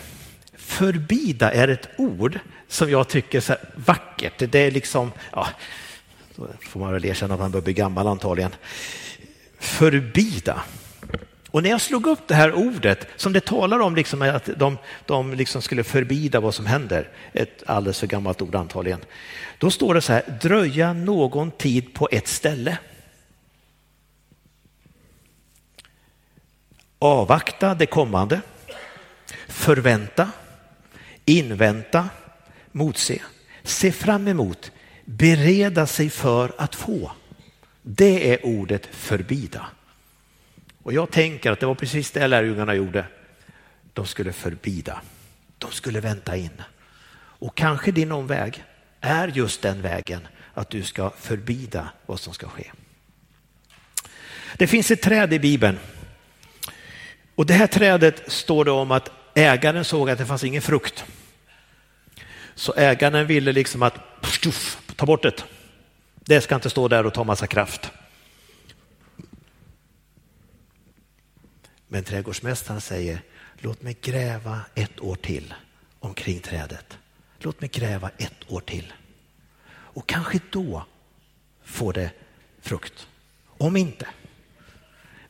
förbida 0.54 1.52
är 1.52 1.68
ett 1.68 1.88
ord 1.98 2.38
som 2.68 2.90
jag 2.90 3.08
tycker 3.08 3.38
är 3.38 3.42
så 3.42 3.54
vackert. 3.74 4.52
Det 4.52 4.58
är 4.58 4.70
liksom, 4.70 5.12
ja, 5.32 5.48
då 6.36 6.48
får 6.60 6.80
man 6.80 6.92
väl 6.92 7.04
erkänna 7.04 7.34
att 7.34 7.40
man 7.40 7.50
börjar 7.50 7.64
bli 7.64 7.72
gammal 7.72 8.06
antagligen. 8.06 8.54
Förbida. 9.58 10.62
Och 11.56 11.62
när 11.62 11.70
jag 11.70 11.80
slog 11.80 12.06
upp 12.06 12.28
det 12.28 12.34
här 12.34 12.54
ordet 12.54 13.08
som 13.16 13.32
det 13.32 13.40
talar 13.40 13.78
om 13.78 13.96
liksom 13.96 14.22
att 14.22 14.48
de, 14.56 14.78
de 15.06 15.34
liksom 15.34 15.62
skulle 15.62 15.84
förbida 15.84 16.40
vad 16.40 16.54
som 16.54 16.66
händer, 16.66 17.08
ett 17.32 17.62
alldeles 17.66 18.00
för 18.00 18.06
gammalt 18.06 18.42
ord 18.42 18.54
antagligen, 18.54 19.00
då 19.58 19.70
står 19.70 19.94
det 19.94 20.00
så 20.00 20.12
här, 20.12 20.38
dröja 20.42 20.92
någon 20.92 21.50
tid 21.50 21.94
på 21.94 22.08
ett 22.12 22.28
ställe. 22.28 22.78
Avvakta 26.98 27.74
det 27.74 27.86
kommande, 27.86 28.40
förvänta, 29.48 30.30
invänta, 31.24 32.08
motse, 32.72 33.22
se 33.62 33.92
fram 33.92 34.28
emot, 34.28 34.72
bereda 35.04 35.86
sig 35.86 36.10
för 36.10 36.52
att 36.58 36.74
få. 36.74 37.12
Det 37.82 38.32
är 38.32 38.46
ordet 38.46 38.86
förbida. 38.86 39.66
Och 40.86 40.92
jag 40.92 41.10
tänker 41.10 41.52
att 41.52 41.60
det 41.60 41.66
var 41.66 41.74
precis 41.74 42.10
det 42.10 42.26
lärjungarna 42.26 42.74
gjorde. 42.74 43.06
De 43.92 44.06
skulle 44.06 44.32
förbida. 44.32 45.00
De 45.58 45.72
skulle 45.72 46.00
vänta 46.00 46.36
in. 46.36 46.62
Och 47.14 47.54
kanske 47.54 47.92
din 47.92 48.12
omväg 48.12 48.64
är 49.00 49.28
just 49.28 49.62
den 49.62 49.82
vägen 49.82 50.28
att 50.54 50.70
du 50.70 50.82
ska 50.82 51.10
förbida 51.10 51.90
vad 52.06 52.20
som 52.20 52.34
ska 52.34 52.48
ske. 52.48 52.70
Det 54.56 54.66
finns 54.66 54.90
ett 54.90 55.02
träd 55.02 55.32
i 55.32 55.38
Bibeln. 55.38 55.78
Och 57.34 57.46
det 57.46 57.54
här 57.54 57.66
trädet 57.66 58.32
står 58.32 58.64
det 58.64 58.70
om 58.70 58.90
att 58.90 59.10
ägaren 59.34 59.84
såg 59.84 60.10
att 60.10 60.18
det 60.18 60.26
fanns 60.26 60.44
ingen 60.44 60.62
frukt. 60.62 61.04
Så 62.54 62.74
ägaren 62.76 63.26
ville 63.26 63.52
liksom 63.52 63.82
att 63.82 63.94
ta 64.96 65.06
bort 65.06 65.22
det. 65.22 65.44
Det 66.14 66.40
ska 66.40 66.54
inte 66.54 66.70
stå 66.70 66.88
där 66.88 67.06
och 67.06 67.14
ta 67.14 67.24
massa 67.24 67.46
kraft. 67.46 67.92
Men 71.88 72.04
trädgårdsmästaren 72.04 72.80
säger, 72.80 73.22
låt 73.56 73.82
mig 73.82 73.96
gräva 74.02 74.60
ett 74.74 75.00
år 75.00 75.16
till 75.16 75.54
omkring 75.98 76.40
trädet. 76.40 76.98
Låt 77.38 77.60
mig 77.60 77.70
gräva 77.72 78.10
ett 78.18 78.50
år 78.52 78.60
till. 78.60 78.92
Och 79.68 80.06
kanske 80.08 80.40
då 80.50 80.86
får 81.62 81.92
det 81.92 82.10
frukt. 82.60 83.08
Om 83.46 83.76
inte. 83.76 84.08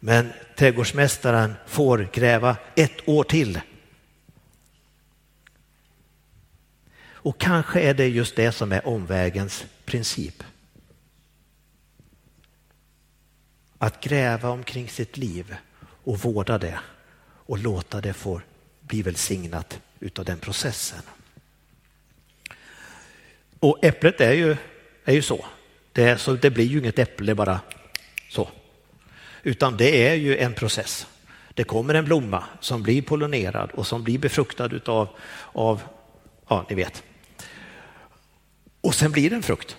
Men 0.01 0.33
trädgårdsmästaren 0.57 1.55
får 1.66 2.09
gräva 2.12 2.57
ett 2.75 3.09
år 3.09 3.25
till. 3.25 3.61
Och 7.05 7.38
kanske 7.38 7.81
är 7.81 7.95
det 7.95 8.09
just 8.09 8.37
det 8.37 8.53
som 8.53 8.73
är 8.73 8.87
omvägens 8.87 9.64
princip. 9.85 10.42
Att 13.79 14.01
gräva 14.01 14.51
omkring 14.51 14.88
sitt 14.88 15.16
liv 15.16 15.57
och 16.07 16.19
vårda 16.19 16.59
det 16.59 16.79
och 17.23 17.59
låta 17.59 18.01
det 18.01 18.12
få 18.12 18.40
bli 18.81 19.03
välsignat 19.03 19.81
utav 20.01 20.25
den 20.25 20.38
processen. 20.38 21.03
Och 23.59 23.85
äpplet 23.85 24.21
är 24.21 24.33
ju, 24.33 24.57
är 25.05 25.14
ju 25.14 25.23
så. 25.23 25.47
Det, 25.92 26.03
är, 26.03 26.16
så. 26.16 26.33
det 26.33 26.51
blir 26.51 26.64
ju 26.64 26.79
inget 26.79 26.99
äpple 26.99 27.35
bara 27.35 27.61
så. 28.29 28.49
Utan 29.42 29.77
det 29.77 30.09
är 30.09 30.14
ju 30.14 30.37
en 30.37 30.55
process. 30.55 31.07
Det 31.55 31.64
kommer 31.64 31.95
en 31.95 32.05
blomma 32.05 32.45
som 32.61 32.83
blir 32.83 33.03
pollinerad 33.03 33.71
och 33.71 33.87
som 33.87 34.05
blir 34.05 34.19
befruktad 34.19 34.66
utav, 34.66 35.09
av, 35.53 35.83
ja 36.49 36.66
ni 36.69 36.77
vet. 36.77 37.03
Och 38.81 38.95
sen 38.95 39.12
blir 39.12 39.31
det 39.31 39.37
en 39.37 39.42
frukt. 39.42 39.77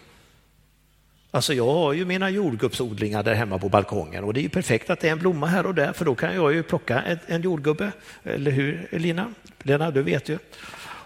Alltså 1.31 1.53
jag 1.53 1.73
har 1.73 1.93
ju 1.93 2.05
mina 2.05 2.29
jordgubbsodlingar 2.29 3.23
där 3.23 3.33
hemma 3.33 3.59
på 3.59 3.69
balkongen 3.69 4.23
och 4.23 4.33
det 4.33 4.39
är 4.39 4.41
ju 4.41 4.49
perfekt 4.49 4.89
att 4.89 4.99
det 4.99 5.07
är 5.07 5.11
en 5.11 5.19
blomma 5.19 5.47
här 5.47 5.65
och 5.65 5.75
där 5.75 5.93
för 5.93 6.05
då 6.05 6.15
kan 6.15 6.35
jag 6.35 6.53
ju 6.53 6.63
plocka 6.63 7.19
en 7.27 7.41
jordgubbe. 7.41 7.91
Eller 8.23 8.51
hur 8.51 8.87
Lina? 8.91 9.33
Lena, 9.63 9.91
du 9.91 10.01
vet 10.01 10.29
ju. 10.29 10.37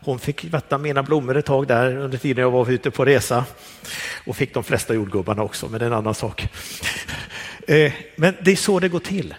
Hon 0.03 0.19
fick 0.19 0.51
vattna 0.51 0.77
mina 0.77 1.03
blommor 1.03 1.37
ett 1.37 1.45
tag 1.45 1.67
där 1.67 1.97
under 1.97 2.17
tiden 2.17 2.41
jag 2.41 2.51
var 2.51 2.71
ute 2.71 2.91
på 2.91 3.05
resa 3.05 3.45
och 4.25 4.35
fick 4.35 4.53
de 4.53 4.63
flesta 4.63 4.93
jordgubbarna 4.93 5.43
också, 5.43 5.69
men 5.69 5.79
det 5.79 5.85
är 5.85 5.87
en 5.87 5.97
annan 5.97 6.15
sak. 6.15 6.47
Eh, 7.67 7.93
men 8.15 8.35
det 8.41 8.51
är 8.51 8.55
så 8.55 8.79
det 8.79 8.89
går 8.89 8.99
till. 8.99 9.35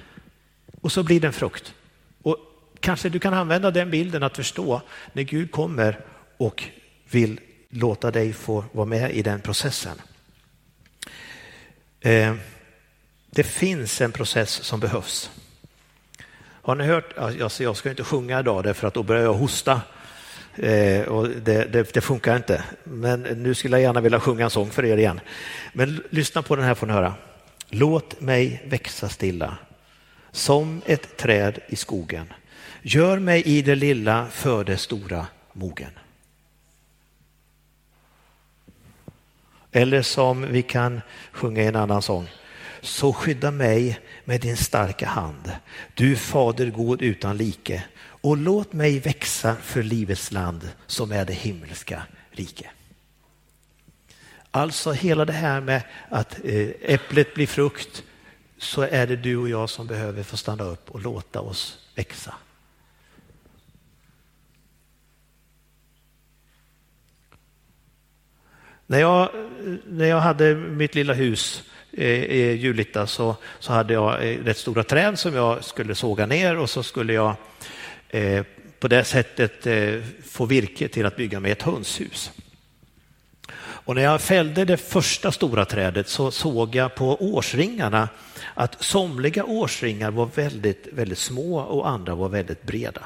Och 0.81 0.93
så 0.93 1.03
blir 1.03 1.21
det 1.21 1.27
en 1.27 1.33
frukt. 1.33 1.75
Och 2.23 2.37
kanske 2.81 3.09
du 3.09 3.19
kan 3.19 3.35
använda 3.35 3.71
den 3.71 3.91
bilden 3.91 4.23
att 4.23 4.37
förstå 4.37 4.83
när 5.13 5.23
Gud 5.23 5.51
kommer 5.51 6.01
och 6.37 6.63
vill 7.11 7.41
låta 7.69 8.11
dig 8.11 8.33
få 8.33 8.65
vara 8.73 8.87
med 8.87 9.15
i 9.15 9.23
den 9.23 9.41
processen. 9.41 9.97
Eh, 12.03 12.35
det 13.31 13.43
finns 13.43 14.01
en 14.01 14.13
process 14.13 14.51
som 14.51 14.81
behövs. 14.81 15.31
Har 16.43 16.75
ni 16.75 16.85
hört? 16.85 17.19
Alltså 17.19 17.63
jag 17.63 17.77
ska 17.77 17.91
inte 17.91 18.05
sjunga 18.05 18.41
idag 18.41 18.65
därför 18.65 18.89
att 18.89 18.95
då 18.95 19.03
börjar 19.03 19.23
jag 19.23 19.35
hosta. 19.35 19.81
Eh, 20.55 21.03
och 21.03 21.29
det, 21.29 21.65
det, 21.65 21.95
det, 21.95 22.01
funkar 22.01 22.37
inte. 22.37 22.65
Men 22.85 23.23
nu 23.23 23.55
skulle 23.55 23.77
jag 23.77 23.83
gärna 23.83 24.01
vilja 24.01 24.21
sjunga 24.21 24.45
en 24.45 24.51
sång 24.51 24.71
för 24.71 24.85
er 24.85 24.97
igen. 24.97 25.21
Men 25.73 26.03
lyssna 26.11 26.43
på 26.43 26.57
den 26.57 26.65
här 26.65 26.75
får 26.75 26.87
ni 26.87 26.93
höra. 26.93 27.15
Låt 27.69 28.21
mig 28.21 28.63
växa 28.67 29.09
stilla 29.09 29.57
som 30.31 30.83
ett 30.87 31.17
träd 31.17 31.59
i 31.69 31.77
skogen. 31.77 32.33
Gör 32.83 33.19
mig 33.19 33.43
i 33.43 33.63
det 33.63 33.75
lilla 33.75 34.27
för 34.31 34.65
det 34.65 34.77
stora 34.77 35.27
mogen. 35.53 35.91
Eller 39.73 40.03
som 40.03 40.53
vi 40.53 40.63
kan 40.63 41.01
sjunga 41.33 41.63
i 41.63 41.67
en 41.67 41.77
annan 41.77 42.03
sång. 42.03 42.29
Så 42.81 43.13
skydda 43.13 43.51
mig 43.51 43.99
med 44.25 44.41
din 44.41 44.57
starka 44.57 45.07
hand, 45.07 45.53
du 45.95 46.17
fader 46.17 46.71
god 46.71 47.03
utan 47.03 47.37
like 47.37 47.85
och 48.23 48.37
låt 48.37 48.73
mig 48.73 48.99
växa 48.99 49.57
för 49.57 49.83
livets 49.83 50.33
land 50.33 50.69
som 50.87 51.13
är 51.13 51.25
det 51.25 51.33
himmelska 51.33 52.03
rike. 52.31 52.71
Alltså 54.51 54.93
hela 54.93 55.25
det 55.25 55.33
här 55.33 55.61
med 55.61 55.83
att 56.09 56.45
eh, 56.45 56.69
äpplet 56.83 57.35
blir 57.35 57.47
frukt 57.47 58.03
så 58.59 58.83
är 58.83 59.07
det 59.07 59.17
du 59.17 59.37
och 59.37 59.49
jag 59.49 59.71
som 59.71 59.87
behöver 59.87 60.23
få 60.23 60.37
stanna 60.37 60.65
upp 60.65 60.91
och 60.91 61.01
låta 61.01 61.41
oss 61.41 61.79
växa. 61.95 62.35
När 68.93 69.01
jag, 69.01 69.29
när 69.89 70.07
jag 70.07 70.21
hade 70.21 70.55
mitt 70.55 70.95
lilla 70.95 71.13
hus 71.13 71.63
i 71.93 72.53
Julita 72.53 73.07
så, 73.07 73.37
så 73.59 73.73
hade 73.73 73.95
jag 73.95 74.13
eh, 74.13 74.39
rätt 74.45 74.59
stora 74.59 74.85
träd 74.85 75.19
som 75.19 75.35
jag 75.35 75.65
skulle 75.65 75.95
såga 75.95 76.27
ner 76.27 76.59
och 76.59 76.71
så 76.71 76.83
skulle 76.83 77.13
jag 77.13 77.35
eh, 78.09 78.45
på 78.81 78.89
det 78.89 79.05
sättet 79.05 79.67
eh, 79.67 79.95
få 80.25 80.47
virke 80.47 80.89
till 80.89 81.07
att 81.07 81.17
bygga 81.17 81.41
mig 81.41 81.53
ett 81.53 81.63
hönshus. 81.63 82.33
Och 83.59 83.95
när 83.95 84.03
jag 84.03 84.21
fällde 84.21 84.65
det 84.65 84.77
första 84.77 85.33
stora 85.33 85.65
trädet 85.65 86.09
så 86.09 86.31
såg 86.31 86.75
jag 86.75 86.95
på 86.95 87.35
årsringarna 87.35 88.09
att 88.55 88.83
somliga 88.83 89.45
årsringar 89.45 90.11
var 90.11 90.29
väldigt, 90.35 90.89
väldigt 90.93 91.19
små 91.19 91.59
och 91.59 91.89
andra 91.89 92.15
var 92.15 92.29
väldigt 92.29 92.63
breda. 92.63 93.03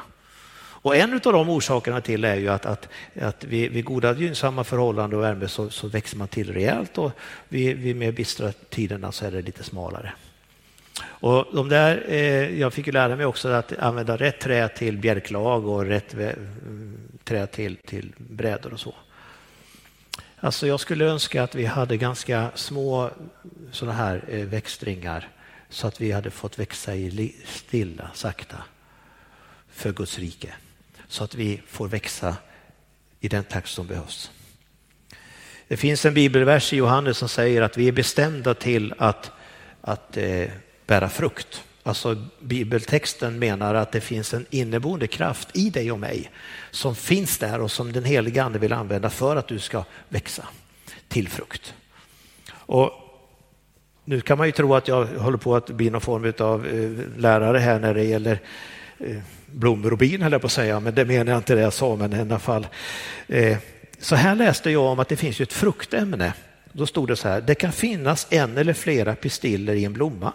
Och 0.86 0.96
en 0.96 1.14
av 1.14 1.20
de 1.20 1.48
orsakerna 1.48 2.00
till 2.00 2.24
är 2.24 2.36
ju 2.36 2.48
att, 2.48 2.66
att, 2.66 2.88
att 3.20 3.44
vid, 3.44 3.72
vid 3.72 3.84
goda 3.84 4.14
gynnsamma 4.14 4.64
förhållanden 4.64 5.18
och 5.18 5.24
värme 5.24 5.48
så, 5.48 5.70
så, 5.70 5.88
växer 5.88 6.16
man 6.16 6.28
till 6.28 6.52
rejält 6.52 6.98
och 6.98 7.12
vid, 7.48 7.76
vid 7.76 7.96
mer 7.96 8.12
bistra 8.12 8.52
tiderna 8.52 9.12
så 9.12 9.26
är 9.26 9.30
det 9.30 9.42
lite 9.42 9.62
smalare. 9.62 10.12
Och 11.02 11.46
de 11.52 11.68
där, 11.68 12.04
eh, 12.08 12.60
jag 12.60 12.72
fick 12.72 12.86
ju 12.86 12.92
lära 12.92 13.16
mig 13.16 13.26
också 13.26 13.48
att 13.48 13.78
använda 13.78 14.16
rätt 14.16 14.40
trä 14.40 14.68
till 14.68 14.98
bjälklag 14.98 15.66
och 15.66 15.84
rätt 15.84 16.14
trä 17.24 17.46
till, 17.46 17.76
till 17.76 18.12
brädor 18.16 18.72
och 18.72 18.80
så. 18.80 18.94
Alltså 20.40 20.66
jag 20.66 20.80
skulle 20.80 21.04
önska 21.04 21.42
att 21.42 21.54
vi 21.54 21.64
hade 21.64 21.96
ganska 21.96 22.50
små 22.54 23.10
sådana 23.72 23.96
här 23.96 24.24
eh, 24.28 24.44
växtringar 24.44 25.28
så 25.68 25.86
att 25.86 26.00
vi 26.00 26.12
hade 26.12 26.30
fått 26.30 26.58
växa 26.58 26.94
i 26.94 27.34
stilla, 27.44 28.10
sakta 28.14 28.56
för 29.70 29.92
Guds 29.92 30.18
rike 30.18 30.54
så 31.08 31.24
att 31.24 31.34
vi 31.34 31.60
får 31.66 31.88
växa 31.88 32.36
i 33.20 33.28
den 33.28 33.44
takt 33.44 33.68
som 33.68 33.86
behövs. 33.86 34.30
Det 35.68 35.76
finns 35.76 36.04
en 36.04 36.14
bibelvers 36.14 36.72
i 36.72 36.76
Johannes 36.76 37.18
som 37.18 37.28
säger 37.28 37.62
att 37.62 37.76
vi 37.76 37.88
är 37.88 37.92
bestämda 37.92 38.54
till 38.54 38.94
att, 38.98 39.30
att 39.80 40.16
eh, 40.16 40.48
bära 40.86 41.08
frukt. 41.08 41.62
Alltså 41.82 42.24
bibeltexten 42.40 43.38
menar 43.38 43.74
att 43.74 43.92
det 43.92 44.00
finns 44.00 44.34
en 44.34 44.46
inneboende 44.50 45.06
kraft 45.06 45.48
i 45.56 45.70
dig 45.70 45.92
och 45.92 45.98
mig 45.98 46.30
som 46.70 46.96
finns 46.96 47.38
där 47.38 47.60
och 47.60 47.70
som 47.70 47.92
den 47.92 48.04
heliga 48.04 48.44
ande 48.44 48.58
vill 48.58 48.72
använda 48.72 49.10
för 49.10 49.36
att 49.36 49.48
du 49.48 49.58
ska 49.58 49.84
växa 50.08 50.48
till 51.08 51.28
frukt. 51.28 51.74
Och 52.50 52.92
nu 54.04 54.20
kan 54.20 54.38
man 54.38 54.46
ju 54.46 54.52
tro 54.52 54.74
att 54.74 54.88
jag 54.88 55.04
håller 55.06 55.38
på 55.38 55.56
att 55.56 55.70
bli 55.70 55.90
någon 55.90 56.00
form 56.00 56.32
av 56.38 56.66
eh, 56.66 57.20
lärare 57.20 57.58
här 57.58 57.78
när 57.78 57.94
det 57.94 58.04
gäller 58.04 58.40
Eh, 58.98 59.16
blommor 59.46 59.92
och 59.92 59.98
bin, 59.98 60.22
höll 60.22 60.32
jag 60.32 60.40
på 60.40 60.46
att 60.46 60.52
säga, 60.52 60.80
men 60.80 60.94
det 60.94 61.04
menar 61.04 61.32
jag 61.32 61.38
inte 61.38 61.54
det 61.54 61.60
jag 61.60 61.72
sa, 61.72 61.96
men 61.96 62.12
i 62.12 62.20
alla 62.20 62.38
fall. 62.38 62.66
Eh, 63.28 63.58
så 63.98 64.16
här 64.16 64.34
läste 64.34 64.70
jag 64.70 64.82
om 64.82 64.98
att 64.98 65.08
det 65.08 65.16
finns 65.16 65.40
ett 65.40 65.52
fruktämne. 65.52 66.32
Då 66.72 66.86
stod 66.86 67.08
det 67.08 67.16
så 67.16 67.28
här, 67.28 67.40
det 67.40 67.54
kan 67.54 67.72
finnas 67.72 68.26
en 68.30 68.56
eller 68.58 68.72
flera 68.72 69.14
pistiller 69.14 69.74
i 69.74 69.84
en 69.84 69.92
blomma. 69.92 70.32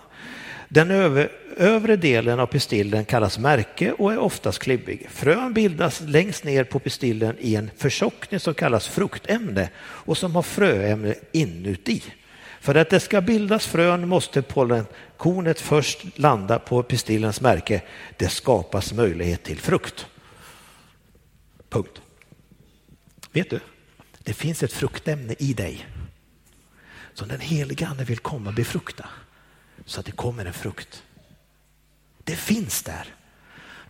Den 0.68 0.92
över, 0.92 1.32
övre 1.58 1.96
delen 1.96 2.40
av 2.40 2.46
pistillen 2.46 3.06
kallas 3.06 3.40
märke 3.40 3.92
och 3.92 4.14
är 4.14 4.18
oftast 4.18 4.60
klibbig. 4.60 5.08
Frön 5.10 5.54
bildas 5.54 6.02
längst 6.02 6.44
ner 6.44 6.64
på 6.64 6.80
pistillen 6.80 7.36
i 7.40 7.56
en 7.56 7.72
förtjockning 7.78 8.40
som 8.40 8.54
kallas 8.54 8.88
fruktämne 8.88 9.70
och 9.80 10.18
som 10.18 10.36
har 10.36 10.42
fröämne 10.42 11.16
inuti. 11.32 12.04
För 12.62 12.76
att 12.76 12.90
det 12.90 13.00
ska 13.00 13.22
bildas 13.22 13.68
frön 13.68 14.08
måste 14.08 14.42
pollenkornet 14.42 15.62
först 15.62 16.20
landa 16.20 16.60
på 16.60 16.84
pistillens 16.84 17.42
märke. 17.42 17.82
Det 18.18 18.30
skapas 18.30 18.94
möjlighet 18.94 19.44
till 19.44 19.60
frukt. 19.60 20.08
Punkt. 21.70 22.02
Vet 23.32 23.50
du, 23.50 23.60
det 24.24 24.34
finns 24.34 24.64
ett 24.64 24.74
fruktämne 24.74 25.36
i 25.40 25.54
dig 25.54 25.88
som 27.14 27.28
den 27.28 27.40
helige 27.40 27.88
Ande 27.88 28.04
vill 28.04 28.20
komma 28.20 28.50
och 28.50 28.56
befrukta 28.56 29.10
så 29.86 30.00
att 30.00 30.06
det 30.06 30.12
kommer 30.12 30.46
en 30.46 30.54
frukt. 30.54 31.04
Det 32.24 32.36
finns 32.36 32.84
där. 32.84 33.06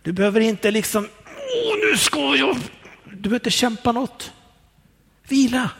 Du 0.02 0.12
behöver 0.12 0.40
inte 0.40 0.70
liksom, 0.70 1.08
åh 1.26 1.90
nu 1.90 1.96
ska 1.96 2.36
jag, 2.36 2.56
du 3.04 3.16
behöver 3.16 3.36
inte 3.36 3.50
kämpa 3.50 3.92
något. 3.92 4.32
Vila, 5.28 5.70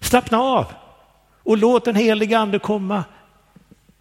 slappna 0.00 0.38
av 0.38 0.77
och 1.48 1.58
låt 1.58 1.84
den 1.84 1.96
heliga 1.96 2.38
ande 2.38 2.58
komma 2.58 3.04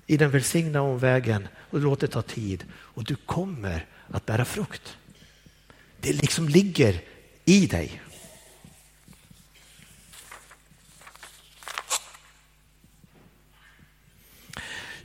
i 0.07 0.17
den 0.17 0.31
välsignade 0.31 0.79
omvägen 0.79 1.47
och 1.69 1.79
låt 1.79 1.99
det 1.99 2.07
ta 2.07 2.21
tid 2.21 2.65
och 2.73 3.03
du 3.03 3.15
kommer 3.15 3.85
att 4.11 4.25
bära 4.25 4.45
frukt. 4.45 4.97
Det 5.99 6.13
liksom 6.13 6.49
ligger 6.49 7.01
i 7.45 7.67
dig. 7.67 8.01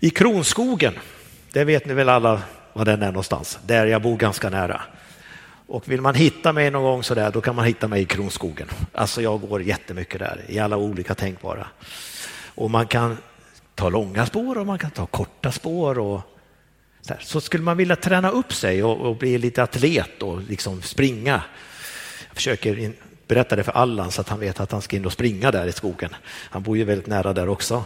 I 0.00 0.10
Kronskogen, 0.10 0.94
det 1.52 1.64
vet 1.64 1.86
ni 1.86 1.94
väl 1.94 2.08
alla 2.08 2.42
var 2.72 2.84
den 2.84 3.02
är 3.02 3.06
någonstans, 3.06 3.58
där 3.66 3.86
jag 3.86 4.02
bor 4.02 4.16
ganska 4.16 4.50
nära. 4.50 4.82
Och 5.66 5.88
vill 5.88 6.00
man 6.00 6.14
hitta 6.14 6.52
mig 6.52 6.70
någon 6.70 6.82
gång 6.82 7.02
så 7.02 7.14
där, 7.14 7.30
då 7.30 7.40
kan 7.40 7.54
man 7.56 7.64
hitta 7.64 7.88
mig 7.88 8.02
i 8.02 8.04
Kronskogen. 8.04 8.68
Alltså 8.92 9.22
jag 9.22 9.40
går 9.40 9.62
jättemycket 9.62 10.18
där 10.18 10.40
i 10.48 10.58
alla 10.58 10.76
olika 10.76 11.14
tänkbara. 11.14 11.66
Och 12.54 12.70
man 12.70 12.86
kan 12.86 13.18
ta 13.74 13.88
långa 13.88 14.26
spår 14.26 14.58
och 14.58 14.66
man 14.66 14.78
kan 14.78 14.90
ta 14.90 15.06
korta 15.06 15.52
spår. 15.52 15.98
Och 15.98 16.20
så, 17.00 17.14
så 17.20 17.40
skulle 17.40 17.64
man 17.64 17.76
vilja 17.76 17.96
träna 17.96 18.30
upp 18.30 18.52
sig 18.52 18.82
och, 18.82 19.00
och, 19.00 19.16
bli 19.16 19.38
lite 19.38 19.62
atlet 19.62 20.22
och 20.22 20.42
liksom 20.42 20.82
springa. 20.82 21.42
Jag 22.28 22.36
försöker 22.36 22.78
in, 22.78 22.94
berätta 23.28 23.56
det 23.56 23.64
för 23.64 23.72
Allan 23.72 24.10
så 24.10 24.20
att 24.20 24.28
han 24.28 24.40
vet 24.40 24.60
att 24.60 24.72
han 24.72 24.82
ska 24.82 24.96
in 24.96 25.06
och 25.06 25.12
springa 25.12 25.50
där 25.50 25.66
i 25.66 25.72
skogen. 25.72 26.10
Han 26.24 26.62
bor 26.62 26.76
ju 26.76 26.84
väldigt 26.84 27.06
nära 27.06 27.32
där 27.32 27.48
också. 27.48 27.84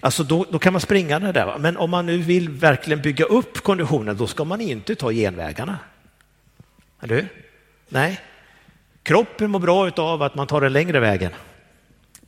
Alltså 0.00 0.24
då, 0.24 0.46
då 0.50 0.58
kan 0.58 0.72
man 0.72 0.80
springa 0.80 1.18
det 1.18 1.32
där. 1.32 1.58
Men 1.58 1.76
om 1.76 1.90
man 1.90 2.06
nu 2.06 2.18
vill 2.18 2.48
verkligen 2.48 3.02
bygga 3.02 3.24
upp 3.24 3.62
konditionen, 3.62 4.16
då 4.16 4.26
ska 4.26 4.44
man 4.44 4.60
inte 4.60 4.94
ta 4.94 5.12
genvägarna. 5.12 5.78
Eller 7.00 7.14
hur? 7.14 7.28
Nej. 7.88 8.20
Kroppen 9.02 9.50
mår 9.50 9.60
bra 9.60 9.90
av 9.96 10.22
att 10.22 10.34
man 10.34 10.46
tar 10.46 10.60
den 10.60 10.72
längre 10.72 11.00
vägen 11.00 11.32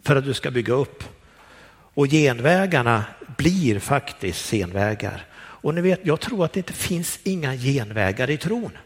för 0.03 0.17
att 0.17 0.25
du 0.25 0.35
ska 0.35 0.51
bygga 0.51 0.75
upp. 0.75 1.05
Och 1.95 2.07
genvägarna 2.07 3.05
blir 3.37 3.79
faktiskt 3.79 4.47
senvägar. 4.47 5.25
Och 5.35 5.75
ni 5.75 5.81
vet, 5.81 6.01
jag 6.03 6.21
tror 6.21 6.45
att 6.45 6.53
det 6.53 6.61
inte 6.61 6.73
finns 6.73 7.19
inga 7.25 7.57
genvägar 7.57 8.31
i 8.31 8.37
tron. 8.37 8.79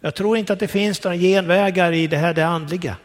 Jag 0.00 0.14
tror 0.14 0.36
inte 0.36 0.52
att 0.52 0.58
det 0.58 0.68
finns 0.68 1.04
några 1.04 1.16
genvägar 1.16 1.92
i 1.92 2.06
det 2.06 2.16
här 2.16 2.34
det 2.34 2.46
andliga. 2.46 2.96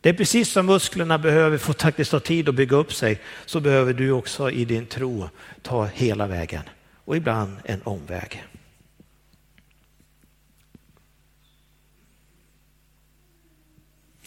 Det 0.00 0.08
är 0.08 0.14
precis 0.14 0.50
som 0.50 0.66
musklerna 0.66 1.18
behöver 1.18 1.58
få 1.58 1.72
faktiskt 1.72 2.10
ta 2.10 2.20
tid 2.20 2.48
att 2.48 2.54
bygga 2.54 2.76
upp 2.76 2.92
sig, 2.92 3.20
så 3.46 3.60
behöver 3.60 3.92
du 3.92 4.10
också 4.10 4.50
i 4.50 4.64
din 4.64 4.86
tro 4.86 5.28
ta 5.62 5.84
hela 5.84 6.26
vägen 6.26 6.62
och 7.04 7.16
ibland 7.16 7.56
en 7.64 7.80
omväg. 7.84 8.44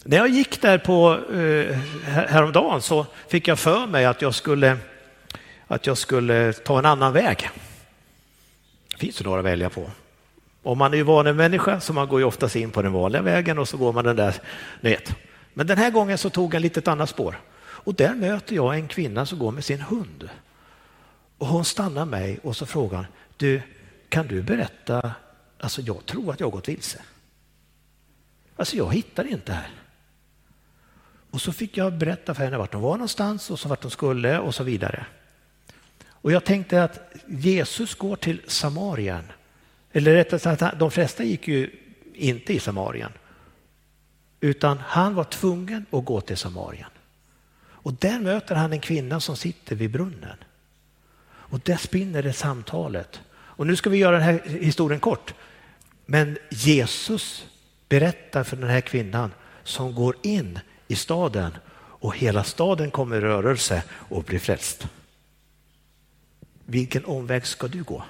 När 0.04 0.16
jag 0.16 0.28
gick 0.28 0.62
där 0.62 0.78
på 0.78 1.18
eh, 1.32 1.76
häromdagen 2.04 2.82
så 2.82 3.06
fick 3.28 3.48
jag 3.48 3.58
för 3.58 3.86
mig 3.86 4.04
att 4.04 4.22
jag 4.22 4.34
skulle, 4.34 4.78
att 5.66 5.86
jag 5.86 5.98
skulle 5.98 6.52
ta 6.52 6.78
en 6.78 6.86
annan 6.86 7.12
väg. 7.12 7.50
Det 8.90 8.96
finns 8.98 9.20
ju 9.20 9.24
några 9.24 9.38
att 9.38 9.44
välja 9.44 9.70
på. 9.70 9.90
Om 10.62 10.78
man 10.78 10.94
är 10.94 11.02
vanemänniska 11.02 11.80
så 11.80 11.92
man 11.92 12.08
går 12.08 12.20
ju 12.20 12.26
oftast 12.26 12.56
in 12.56 12.70
på 12.70 12.82
den 12.82 12.92
vanliga 12.92 13.22
vägen 13.22 13.58
och 13.58 13.68
så 13.68 13.76
går 13.76 13.92
man 13.92 14.04
den 14.04 14.16
där, 14.16 14.34
vet, 14.80 15.14
men 15.54 15.66
den 15.66 15.78
här 15.78 15.90
gången 15.90 16.18
så 16.18 16.30
tog 16.30 16.54
jag 16.54 16.62
lite 16.62 16.80
ett 16.80 16.88
annat 16.88 17.10
spår. 17.10 17.40
Och 17.60 17.94
där 17.94 18.14
möter 18.14 18.54
jag 18.54 18.74
en 18.74 18.88
kvinna 18.88 19.26
som 19.26 19.38
går 19.38 19.50
med 19.50 19.64
sin 19.64 19.80
hund. 19.80 20.28
Och 21.38 21.46
hon 21.46 21.64
stannar 21.64 22.04
mig 22.04 22.38
och 22.42 22.56
så 22.56 22.66
frågar 22.66 23.06
du, 23.36 23.62
kan 24.08 24.26
du 24.26 24.42
berätta, 24.42 25.12
alltså 25.60 25.80
jag 25.82 26.06
tror 26.06 26.32
att 26.32 26.40
jag 26.40 26.46
har 26.46 26.52
gått 26.52 26.68
vilse. 26.68 27.02
Alltså 28.56 28.76
jag 28.76 28.94
hittar 28.94 29.26
inte 29.26 29.52
här. 29.52 29.70
Och 31.30 31.40
så 31.40 31.52
fick 31.52 31.76
jag 31.76 31.98
berätta 31.98 32.34
för 32.34 32.44
henne 32.44 32.58
vart 32.58 32.72
hon 32.72 32.82
var 32.82 32.92
någonstans 32.92 33.50
och 33.50 33.58
så 33.58 33.68
vart 33.68 33.82
hon 33.82 33.90
skulle 33.90 34.38
och 34.38 34.54
så 34.54 34.64
vidare. 34.64 35.06
Och 36.08 36.32
jag 36.32 36.44
tänkte 36.44 36.82
att 36.84 37.12
Jesus 37.26 37.94
går 37.94 38.16
till 38.16 38.40
Samarien. 38.46 39.24
Eller 39.92 40.14
rättare 40.14 40.40
sagt, 40.40 40.78
de 40.78 40.90
flesta 40.90 41.24
gick 41.24 41.48
ju 41.48 41.70
inte 42.14 42.52
i 42.52 42.60
Samarien. 42.60 43.12
Utan 44.40 44.78
han 44.78 45.14
var 45.14 45.24
tvungen 45.24 45.86
att 45.90 46.04
gå 46.04 46.20
till 46.20 46.36
Samarien. 46.36 46.90
Och 47.60 47.92
där 47.92 48.20
möter 48.20 48.54
han 48.54 48.72
en 48.72 48.80
kvinna 48.80 49.20
som 49.20 49.36
sitter 49.36 49.76
vid 49.76 49.90
brunnen. 49.90 50.36
Och 51.30 51.60
där 51.60 51.76
spinner 51.76 52.22
det 52.22 52.32
samtalet. 52.32 53.20
Och 53.30 53.66
nu 53.66 53.76
ska 53.76 53.90
vi 53.90 53.98
göra 53.98 54.16
den 54.16 54.24
här 54.24 54.42
historien 54.46 55.00
kort. 55.00 55.34
Men 56.06 56.38
Jesus 56.50 57.46
berättar 57.88 58.44
för 58.44 58.56
den 58.56 58.70
här 58.70 58.80
kvinnan 58.80 59.32
som 59.64 59.94
går 59.94 60.16
in 60.22 60.60
i 60.88 60.96
staden 60.96 61.56
och 62.00 62.16
hela 62.16 62.44
staden 62.44 62.90
kommer 62.90 63.16
i 63.16 63.20
rörelse 63.20 63.82
och 63.90 64.22
blir 64.22 64.38
frälst. 64.38 64.88
Vilken 66.64 67.04
omväg 67.04 67.46
ska 67.46 67.68
du 67.68 67.82
gå? 67.82 68.04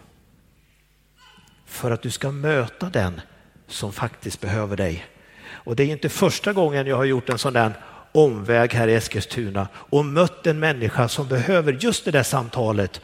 För 1.67 1.91
att 1.91 2.03
du 2.03 2.11
ska 2.11 2.31
möta 2.31 2.91
den 2.91 3.21
som 3.67 3.93
faktiskt 3.93 4.41
behöver 4.41 4.77
dig 4.77 5.07
och 5.69 5.77
det 5.77 5.83
är 5.83 5.87
inte 5.87 6.09
första 6.09 6.53
gången 6.53 6.87
jag 6.87 6.97
har 6.97 7.05
gjort 7.05 7.29
en 7.29 7.39
sån 7.39 7.53
där 7.53 7.73
omväg 8.13 8.75
här 8.75 8.89
i 8.89 8.95
Eskilstuna 8.95 9.69
och 9.75 10.05
mött 10.05 10.47
en 10.47 10.59
människa 10.59 11.09
som 11.09 11.29
behöver 11.29 11.73
just 11.81 12.05
det 12.05 12.11
där 12.11 12.23
samtalet 12.23 13.01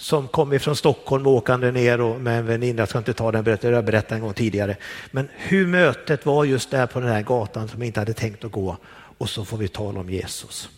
som 0.00 0.28
kom 0.28 0.52
ifrån 0.52 0.76
Stockholm 0.76 1.26
åkande 1.26 1.70
ner 1.70 2.00
och 2.00 2.20
med 2.20 2.38
en 2.38 2.46
väninna, 2.46 2.82
jag 2.82 2.88
ska 2.88 2.98
inte 2.98 3.12
ta 3.12 3.32
den 3.32 3.44
berättelsen, 3.44 3.74
jag 3.74 3.84
berättade 3.84 4.14
en 4.14 4.20
gång 4.20 4.34
tidigare. 4.34 4.76
Men 5.10 5.28
hur 5.36 5.66
mötet 5.66 6.26
var 6.26 6.44
just 6.44 6.70
där 6.70 6.86
på 6.86 7.00
den 7.00 7.08
här 7.08 7.22
gatan 7.22 7.68
som 7.68 7.82
inte 7.82 8.00
hade 8.00 8.14
tänkt 8.14 8.44
att 8.44 8.52
gå 8.52 8.76
och 9.18 9.30
så 9.30 9.44
får 9.44 9.56
vi 9.56 9.68
tala 9.68 10.00
om 10.00 10.10
Jesus. 10.10 10.68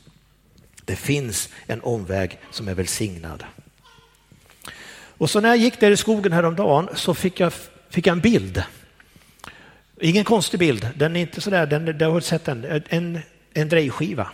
Det 0.85 0.97
finns 0.97 1.49
en 1.67 1.81
omväg 1.81 2.39
som 2.51 2.69
är 2.69 2.75
välsignad. 2.75 3.45
Och 5.19 5.31
så 5.31 5.41
när 5.41 5.49
jag 5.49 5.59
gick 5.59 5.81
där 5.81 5.91
i 5.91 5.97
skogen 5.97 6.33
häromdagen 6.33 6.89
så 6.95 7.15
fick 7.15 7.41
jag, 7.41 7.53
fick 7.91 8.07
jag 8.07 8.13
en 8.13 8.21
bild 8.21 8.63
Ingen 10.01 10.25
konstig 10.25 10.61
bild, 10.61 10.89
den 10.97 11.17
är 11.17 11.21
inte 11.21 11.41
sådär, 11.41 11.67
den, 11.67 11.85
du 11.85 12.05
har 12.05 12.21
sett 12.21 12.45
den, 12.45 12.83
en, 12.89 13.19
en 13.55 13.69
drejskiva. 13.69 14.31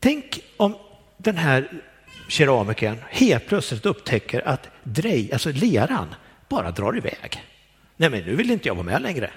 Tänk 0.00 0.40
om 0.56 0.76
den 1.16 1.36
här 1.36 1.82
keramikern 2.28 2.98
helt 3.10 3.46
plötsligt 3.46 3.86
upptäcker 3.86 4.48
att 4.48 4.68
drej, 4.82 5.32
alltså 5.32 5.50
leran, 5.52 6.14
bara 6.48 6.70
drar 6.70 6.96
iväg. 6.96 7.44
Nej, 7.96 8.10
men 8.10 8.22
nu 8.22 8.36
vill 8.36 8.50
inte 8.50 8.68
jag 8.68 8.74
vara 8.74 8.84
med 8.84 9.02
längre. 9.02 9.30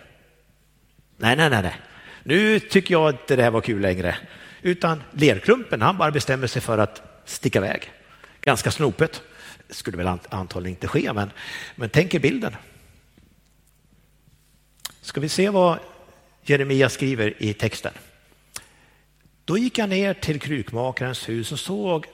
Nej, 1.18 1.36
nej, 1.36 1.50
nej, 1.50 1.62
nej. 1.62 1.76
Nu 2.24 2.60
tycker 2.60 2.94
jag 2.94 3.10
inte 3.10 3.36
det 3.36 3.44
här 3.44 3.52
var 3.52 3.62
kul 3.62 3.82
längre. 3.82 4.18
Utan 4.62 5.04
lerklumpen, 5.12 5.82
han 5.82 5.98
bara 5.98 6.12
bestämmer 6.12 6.48
sig 6.48 6.62
för 6.62 6.78
att 6.78 7.22
sticka 7.26 7.60
iväg. 7.60 7.92
Ganska 8.42 8.72
snopet. 8.72 9.22
Det 9.68 9.74
skulle 9.74 9.98
väl 9.98 10.18
antagligen 10.30 10.76
inte 10.76 10.88
ske, 10.88 11.14
men, 11.14 11.32
men 11.76 11.90
tänk 11.90 12.14
er 12.14 12.20
bilden. 12.20 12.56
Ska 15.02 15.22
vi 15.22 15.30
se 15.30 15.50
vad 15.50 15.80
Jeremia 16.44 16.90
skriver 16.90 17.44
i 17.44 17.54
texten. 17.54 17.94
Då 19.46 19.58
gick 19.58 19.78
jag 19.78 19.90
ner 19.90 20.14
till 20.14 20.40
krukmakarens 20.40 21.30
hus 21.30 21.52
och 21.52 21.60
såg 21.60 22.06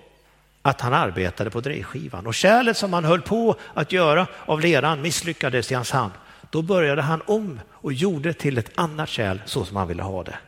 att 0.67 0.81
han 0.81 0.93
arbetade 0.93 1.49
på 1.49 1.61
drejskivan 1.61 2.27
och 2.27 2.35
kärlet 2.35 2.77
som 2.77 2.93
han 2.93 3.05
höll 3.05 3.21
på 3.21 3.55
att 3.73 3.91
göra 3.91 4.27
av 4.45 4.61
leran 4.61 5.01
misslyckades 5.01 5.71
i 5.71 5.75
hans 5.75 5.91
hand. 5.91 6.11
Då 6.49 6.61
började 6.61 7.01
han 7.01 7.21
om 7.25 7.59
och 7.71 7.93
gjorde 7.93 8.33
till 8.33 8.57
ett 8.57 8.71
annat 8.75 9.09
kärl 9.09 9.39
så 9.45 9.65
som 9.65 9.77
han 9.77 9.87
ville 9.87 10.03
ha 10.03 10.23
det. 10.23 10.39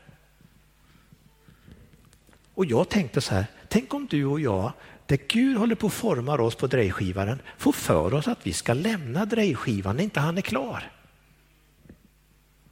Och 2.54 2.66
jag 2.66 2.90
tänkte 2.90 3.22
så 3.22 3.34
här, 3.34 3.46
tänk 3.68 3.94
om 3.94 4.08
du 4.10 4.26
och 4.26 4.40
jag, 4.40 4.72
där 5.06 5.20
Gud 5.28 5.58
håller 5.58 5.76
på 5.76 5.88
att 5.88 5.94
forma 5.94 6.42
oss 6.42 6.56
på 6.56 6.68
drejskivaren, 6.68 7.42
får 7.58 7.72
för 7.72 8.14
oss 8.14 8.28
att 8.28 8.40
vi 8.48 8.54
ska 8.54 8.74
lämna 8.74 9.26
drejskivan 9.26 9.96
när 9.96 10.04
inte 10.04 10.20
han 10.20 10.38
är 10.38 10.42
klar. 10.42 10.92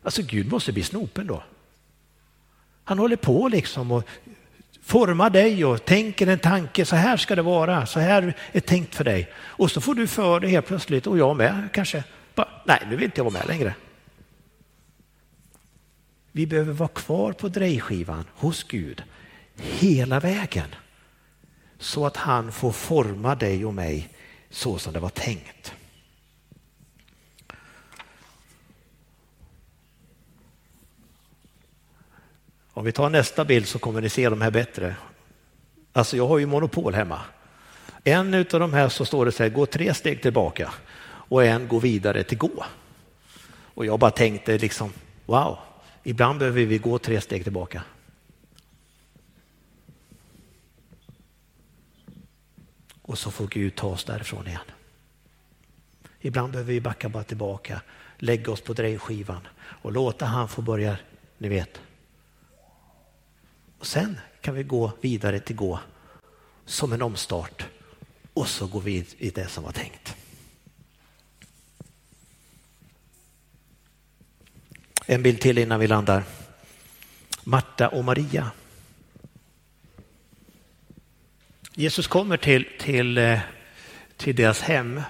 Alltså 0.03 0.21
Gud 0.21 0.51
måste 0.51 0.73
bli 0.73 0.83
snopen 0.83 1.27
då. 1.27 1.43
Han 2.83 2.99
håller 2.99 3.15
på 3.15 3.47
liksom 3.47 3.91
och 3.91 4.07
formar 4.87 5.29
dig 5.29 5.65
och 5.65 5.85
tänker 5.85 6.27
en 6.27 6.39
tanke, 6.39 6.85
så 6.85 6.95
här 6.95 7.17
ska 7.17 7.35
det 7.35 7.41
vara, 7.41 7.85
så 7.85 7.99
här 7.99 8.33
är 8.51 8.59
tänkt 8.59 8.95
för 8.95 9.03
dig. 9.03 9.29
Och 9.35 9.71
så 9.71 9.81
får 9.81 9.95
du 9.95 10.07
för 10.07 10.39
dig 10.39 10.49
helt 10.49 10.67
plötsligt, 10.67 11.07
och 11.07 11.17
jag 11.17 11.37
med 11.37 11.69
kanske, 11.73 12.03
bara, 12.35 12.47
nej 12.65 12.79
nu 12.89 12.95
vill 12.95 13.05
inte 13.05 13.19
jag 13.19 13.23
vara 13.23 13.33
med 13.33 13.47
längre. 13.47 13.75
Vi 16.31 16.47
behöver 16.47 16.73
vara 16.73 16.89
kvar 16.89 17.31
på 17.31 17.47
drejskivan 17.47 18.25
hos 18.33 18.63
Gud 18.63 19.03
hela 19.55 20.19
vägen. 20.19 20.75
Så 21.79 22.05
att 22.05 22.17
han 22.17 22.51
får 22.51 22.71
forma 22.71 23.35
dig 23.35 23.65
och 23.65 23.73
mig 23.73 24.09
så 24.49 24.77
som 24.77 24.93
det 24.93 24.99
var 24.99 25.09
tänkt. 25.09 25.73
Om 32.77 32.85
vi 32.85 32.91
tar 32.91 33.09
nästa 33.09 33.45
bild 33.45 33.67
så 33.67 33.79
kommer 33.79 34.01
ni 34.01 34.09
se 34.09 34.29
de 34.29 34.41
här 34.41 34.51
bättre. 34.51 34.95
Alltså 35.93 36.17
jag 36.17 36.27
har 36.27 36.37
ju 36.37 36.45
monopol 36.45 36.93
hemma. 36.93 37.21
En 38.03 38.33
av 38.33 38.45
de 38.45 38.73
här 38.73 38.89
så 38.89 39.05
står 39.05 39.25
det 39.25 39.31
så 39.31 39.43
här, 39.43 39.49
gå 39.49 39.65
tre 39.65 39.93
steg 39.93 40.21
tillbaka 40.21 40.73
och 41.03 41.45
en 41.45 41.67
går 41.67 41.81
vidare 41.81 42.23
till 42.23 42.37
gå. 42.37 42.65
Och 43.49 43.85
jag 43.85 43.99
bara 43.99 44.11
tänkte 44.11 44.57
liksom, 44.57 44.93
wow, 45.25 45.57
ibland 46.03 46.39
behöver 46.39 46.65
vi 46.65 46.77
gå 46.77 46.99
tre 46.99 47.21
steg 47.21 47.43
tillbaka. 47.43 47.83
Och 53.01 53.17
så 53.17 53.31
får 53.31 53.47
Gud 53.47 53.75
ta 53.75 53.87
oss 53.87 54.03
därifrån 54.03 54.47
igen. 54.47 54.67
Ibland 56.19 56.51
behöver 56.51 56.73
vi 56.73 56.81
backa 56.81 57.09
bara 57.09 57.23
tillbaka, 57.23 57.81
lägga 58.17 58.51
oss 58.51 58.61
på 58.61 58.73
drejskivan 58.73 59.47
och 59.57 59.91
låta 59.91 60.25
han 60.25 60.47
få 60.47 60.61
börja, 60.61 60.97
ni 61.37 61.49
vet, 61.49 61.81
och 63.79 63.87
sen 63.87 64.19
kan 64.41 64.55
vi 64.55 64.63
gå 64.63 64.91
vidare 65.01 65.39
till 65.39 65.55
gå 65.55 65.79
som 66.65 66.93
en 66.93 67.01
omstart 67.01 67.65
och 68.33 68.47
så 68.47 68.67
går 68.67 68.81
vi 68.81 69.05
i 69.17 69.29
det 69.29 69.47
som 69.47 69.63
var 69.63 69.71
tänkt. 69.71 70.15
En 75.05 75.23
bild 75.23 75.41
till 75.41 75.57
innan 75.57 75.79
vi 75.79 75.87
landar. 75.87 76.23
Marta 77.43 77.87
och 77.87 78.05
Maria. 78.05 78.51
Jesus 81.73 82.07
kommer 82.07 82.37
till, 82.37 82.67
till, 82.79 83.17
eh, 83.17 83.39
till 84.17 84.35
deras 84.35 84.61
hem 84.61 85.01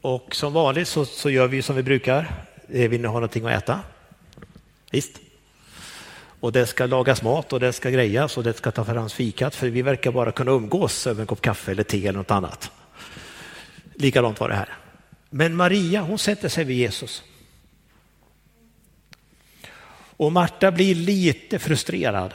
och 0.00 0.34
som 0.34 0.52
vanligt 0.52 0.88
så, 0.88 1.04
så 1.04 1.30
gör 1.30 1.48
vi 1.48 1.62
som 1.62 1.76
vi 1.76 1.82
brukar. 1.82 2.44
Eh, 2.68 2.90
vill 2.90 3.00
ni 3.00 3.06
ha 3.06 3.14
någonting 3.14 3.46
att 3.46 3.62
äta? 3.62 3.80
Visst? 4.90 5.20
Och 6.40 6.52
det 6.52 6.66
ska 6.66 6.86
lagas 6.86 7.22
mat 7.22 7.52
och 7.52 7.60
det 7.60 7.72
ska 7.72 7.90
grejas 7.90 8.36
och 8.36 8.44
det 8.44 8.52
ska 8.52 8.70
ta 8.70 8.84
fram 8.84 9.08
fikat 9.08 9.54
för 9.54 9.68
vi 9.68 9.82
verkar 9.82 10.12
bara 10.12 10.32
kunna 10.32 10.50
umgås 10.50 11.06
över 11.06 11.20
en 11.20 11.26
kopp 11.26 11.40
kaffe 11.40 11.70
eller 11.70 11.82
te 11.82 12.06
eller 12.06 12.18
något 12.18 12.30
annat. 12.30 12.70
Likadant 13.94 14.40
var 14.40 14.48
det 14.48 14.54
här. 14.54 14.68
Men 15.30 15.56
Maria 15.56 16.00
hon 16.00 16.18
sätter 16.18 16.48
sig 16.48 16.64
vid 16.64 16.76
Jesus. 16.76 17.22
Och 20.16 20.32
Marta 20.32 20.70
blir 20.70 20.94
lite 20.94 21.58
frustrerad. 21.58 22.34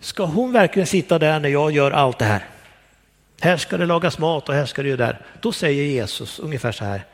Ska 0.00 0.24
hon 0.24 0.52
verkligen 0.52 0.86
sitta 0.86 1.18
där 1.18 1.40
när 1.40 1.48
jag 1.48 1.70
gör 1.70 1.90
allt 1.90 2.18
det 2.18 2.24
här? 2.24 2.44
Här 3.40 3.56
ska 3.56 3.76
det 3.76 3.86
lagas 3.86 4.18
mat 4.18 4.48
och 4.48 4.54
här 4.54 4.66
ska 4.66 4.82
det 4.82 4.88
ju 4.88 4.96
där. 4.96 5.26
Då 5.40 5.52
säger 5.52 5.84
Jesus 5.84 6.38
ungefär 6.38 6.72
så 6.72 6.84
här. 6.84 7.04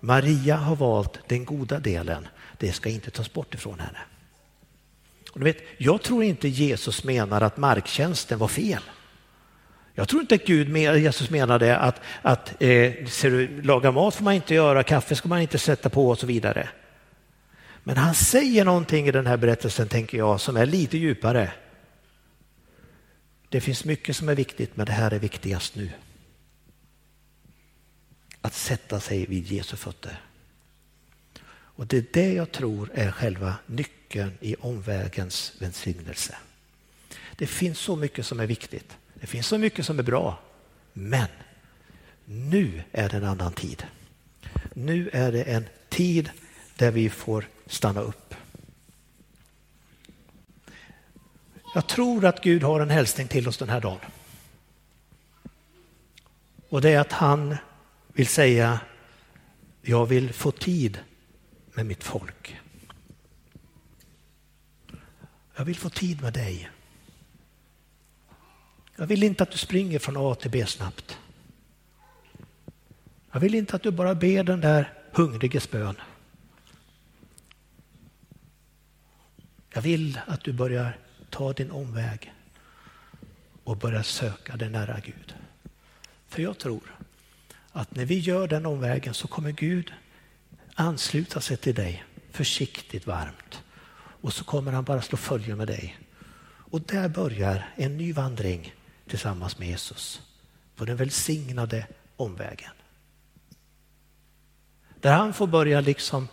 Maria 0.00 0.56
har 0.56 0.76
valt 0.76 1.18
den 1.26 1.44
goda 1.44 1.78
delen 1.78 2.28
det 2.62 2.72
ska 2.72 2.88
inte 2.88 3.10
tas 3.10 3.32
bort 3.32 3.54
ifrån 3.54 3.80
henne. 3.80 3.98
Och 5.32 5.40
du 5.40 5.44
vet, 5.44 5.58
jag 5.78 6.02
tror 6.02 6.24
inte 6.24 6.48
Jesus 6.48 7.04
menar 7.04 7.40
att 7.40 7.56
marktjänsten 7.56 8.38
var 8.38 8.48
fel. 8.48 8.82
Jag 9.94 10.08
tror 10.08 10.20
inte 10.20 10.34
att 10.34 10.44
Gud, 10.44 10.76
Jesus 10.76 11.30
menade 11.30 11.76
att, 11.76 12.00
att 12.22 12.48
eh, 12.62 13.06
ser 13.06 13.30
du, 13.30 13.62
laga 13.62 13.90
mat 13.92 14.14
får 14.14 14.24
man 14.24 14.34
inte 14.34 14.54
göra, 14.54 14.82
kaffe 14.82 15.14
ska 15.14 15.28
man 15.28 15.40
inte 15.40 15.58
sätta 15.58 15.88
på 15.88 16.08
och 16.08 16.18
så 16.18 16.26
vidare. 16.26 16.68
Men 17.84 17.96
han 17.96 18.14
säger 18.14 18.64
någonting 18.64 19.08
i 19.08 19.10
den 19.10 19.26
här 19.26 19.36
berättelsen, 19.36 19.88
tänker 19.88 20.18
jag, 20.18 20.40
som 20.40 20.56
är 20.56 20.66
lite 20.66 20.98
djupare. 20.98 21.52
Det 23.48 23.60
finns 23.60 23.84
mycket 23.84 24.16
som 24.16 24.28
är 24.28 24.34
viktigt, 24.34 24.76
men 24.76 24.86
det 24.86 24.92
här 24.92 25.10
är 25.10 25.18
viktigast 25.18 25.76
nu. 25.76 25.90
Att 28.40 28.54
sätta 28.54 29.00
sig 29.00 29.26
vid 29.26 29.46
Jesu 29.46 29.76
fötter. 29.76 30.20
Och 31.76 31.86
det 31.86 31.96
är 31.96 32.04
det 32.12 32.32
jag 32.32 32.52
tror 32.52 32.90
är 32.94 33.10
själva 33.10 33.54
nyckeln 33.66 34.32
i 34.40 34.56
omvägens 34.60 35.52
välsignelse. 35.58 36.36
Det 37.36 37.46
finns 37.46 37.78
så 37.78 37.96
mycket 37.96 38.26
som 38.26 38.40
är 38.40 38.46
viktigt. 38.46 38.96
Det 39.14 39.26
finns 39.26 39.46
så 39.46 39.58
mycket 39.58 39.86
som 39.86 39.98
är 39.98 40.02
bra. 40.02 40.40
Men 40.92 41.28
nu 42.24 42.82
är 42.92 43.08
det 43.08 43.16
en 43.16 43.24
annan 43.24 43.52
tid. 43.52 43.86
Nu 44.74 45.10
är 45.12 45.32
det 45.32 45.42
en 45.42 45.64
tid 45.88 46.30
där 46.76 46.90
vi 46.90 47.10
får 47.10 47.48
stanna 47.66 48.00
upp. 48.00 48.34
Jag 51.74 51.86
tror 51.86 52.24
att 52.24 52.42
Gud 52.42 52.62
har 52.62 52.80
en 52.80 52.90
hälsning 52.90 53.28
till 53.28 53.48
oss 53.48 53.56
den 53.56 53.68
här 53.68 53.80
dagen. 53.80 54.10
Och 56.68 56.80
det 56.80 56.90
är 56.90 57.00
att 57.00 57.12
han 57.12 57.56
vill 58.12 58.26
säga, 58.26 58.80
jag 59.82 60.06
vill 60.06 60.32
få 60.32 60.50
tid 60.50 60.98
med 61.74 61.86
mitt 61.86 62.04
folk. 62.04 62.60
Jag 65.54 65.64
vill 65.64 65.76
få 65.76 65.90
tid 65.90 66.22
med 66.22 66.32
dig. 66.32 66.70
Jag 68.96 69.06
vill 69.06 69.22
inte 69.22 69.42
att 69.42 69.50
du 69.50 69.58
springer 69.58 69.98
från 69.98 70.16
A 70.16 70.34
till 70.34 70.50
B 70.50 70.66
snabbt. 70.66 71.18
Jag 73.32 73.40
vill 73.40 73.54
inte 73.54 73.76
att 73.76 73.82
du 73.82 73.90
bara 73.90 74.14
ber 74.14 74.44
den 74.44 74.60
där 74.60 74.92
hungriges 75.12 75.70
bön. 75.70 75.96
Jag 79.74 79.82
vill 79.82 80.20
att 80.26 80.44
du 80.44 80.52
börjar 80.52 80.98
ta 81.30 81.52
din 81.52 81.70
omväg 81.70 82.32
och 83.64 83.76
börjar 83.76 84.02
söka 84.02 84.56
dig 84.56 84.70
nära 84.70 85.00
Gud. 85.00 85.34
För 86.28 86.42
jag 86.42 86.58
tror 86.58 86.96
att 87.72 87.96
när 87.96 88.04
vi 88.04 88.18
gör 88.18 88.48
den 88.48 88.66
omvägen 88.66 89.14
så 89.14 89.28
kommer 89.28 89.50
Gud 89.50 89.92
ansluta 90.74 91.40
sig 91.40 91.56
till 91.56 91.74
dig 91.74 92.04
försiktigt 92.30 93.06
varmt 93.06 93.62
och 93.94 94.32
så 94.32 94.44
kommer 94.44 94.72
han 94.72 94.84
bara 94.84 95.02
slå 95.02 95.16
följe 95.16 95.56
med 95.56 95.66
dig. 95.66 95.98
Och 96.44 96.80
där 96.80 97.08
börjar 97.08 97.72
en 97.76 97.96
ny 97.96 98.12
vandring 98.12 98.74
tillsammans 99.06 99.58
med 99.58 99.68
Jesus 99.68 100.22
på 100.76 100.84
den 100.84 100.96
välsignade 100.96 101.86
omvägen. 102.16 102.72
Där 105.00 105.12
han 105.12 105.32
får 105.32 105.46
börja 105.46 105.80
liksom 105.80 106.28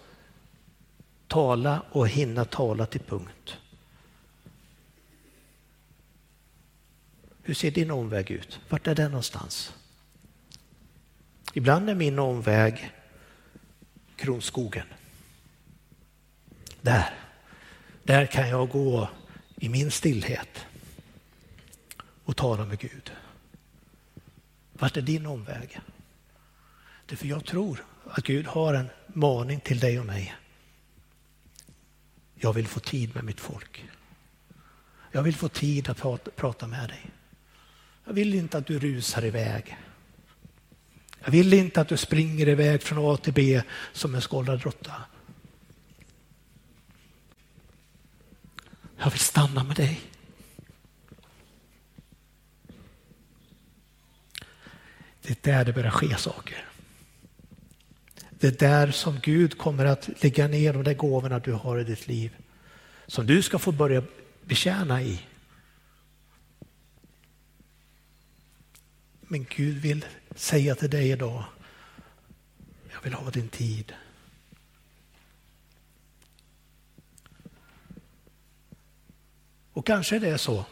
tala 1.28 1.82
och 1.92 2.08
hinna 2.08 2.46
tala 2.46 2.86
till 2.86 3.02
punkt. 3.02 3.58
Hur 7.44 7.54
ser 7.54 7.72
din 7.72 7.92
omväg 7.92 8.32
ut? 8.32 8.60
Vart 8.70 8.88
är 8.88 8.96
den 8.96 9.12
någonstans? 9.12 9.74
Ibland 11.54 11.90
är 11.90 11.96
min 11.96 12.20
omväg 12.20 12.92
Kronskogen. 14.20 14.86
Där, 16.82 17.14
där 18.04 18.26
kan 18.26 18.50
jag 18.50 18.70
gå 18.70 19.10
i 19.56 19.70
min 19.70 19.92
stillhet 19.92 20.66
och 22.24 22.38
tala 22.38 22.66
med 22.66 22.80
Gud. 22.80 23.12
Vart 24.74 24.98
är 24.98 25.02
din 25.02 25.26
omväg? 25.26 25.80
Det 27.06 27.16
är 27.16 27.18
för 27.18 27.28
jag 27.28 27.46
tror 27.46 27.86
att 28.06 28.24
Gud 28.24 28.46
har 28.46 28.74
en 28.74 28.90
maning 29.08 29.60
till 29.60 29.80
dig 29.80 30.00
och 30.00 30.06
mig. 30.06 30.36
Jag 32.36 32.54
vill 32.54 32.68
få 32.68 32.80
tid 32.80 33.16
med 33.16 33.24
mitt 33.24 33.40
folk. 33.40 33.86
Jag 35.12 35.24
vill 35.24 35.36
få 35.36 35.50
tid 35.50 35.90
att 35.90 36.36
prata 36.36 36.68
med 36.68 36.90
dig. 36.90 37.12
Jag 38.06 38.14
vill 38.14 38.34
inte 38.34 38.58
att 38.58 38.68
du 38.68 38.80
rusar 38.80 39.26
iväg. 39.26 39.78
Jag 41.24 41.32
vill 41.32 41.54
inte 41.54 41.82
att 41.82 41.88
du 41.88 41.98
springer 41.98 42.48
iväg 42.48 42.84
från 42.84 43.14
A 43.14 43.18
till 43.18 43.34
B 43.34 43.62
som 43.94 44.16
en 44.16 44.22
skållad 44.22 44.62
råtta. 44.62 44.94
Jag 48.98 49.10
vill 49.10 49.20
stanna 49.20 49.64
med 49.64 49.76
dig. 49.76 50.02
Det 55.22 55.48
är 55.48 55.52
där 55.54 55.66
det 55.66 55.74
börjar 55.74 55.92
ske 55.92 56.18
saker. 56.18 56.66
Det 58.30 58.48
är 58.48 58.70
där 58.70 58.92
som 58.92 59.20
Gud 59.20 59.58
kommer 59.58 59.86
att 59.86 60.24
lägga 60.24 60.48
ner 60.48 60.74
de 60.74 60.84
där 60.84 60.94
gåvorna 60.94 61.40
du 61.40 61.54
har 61.54 61.80
i 61.80 61.84
ditt 61.84 62.08
liv. 62.08 62.36
Som 63.08 63.26
du 63.26 63.42
ska 63.42 63.60
få 63.60 63.72
börja 63.72 64.04
betjäna 64.44 65.02
i. 65.02 65.22
Men 69.32 69.46
Gud 69.50 69.78
vill 69.78 70.06
säga 70.36 70.76
till 70.76 70.90
dig 70.90 71.10
idag, 71.10 71.44
jag 72.94 73.02
vill 73.04 73.14
ha 73.14 73.30
din 73.30 73.50
tid. 73.50 73.94
Och 79.74 79.86
kanske 79.86 80.20
det 80.20 80.30
är 80.30 80.38
så 80.38 80.66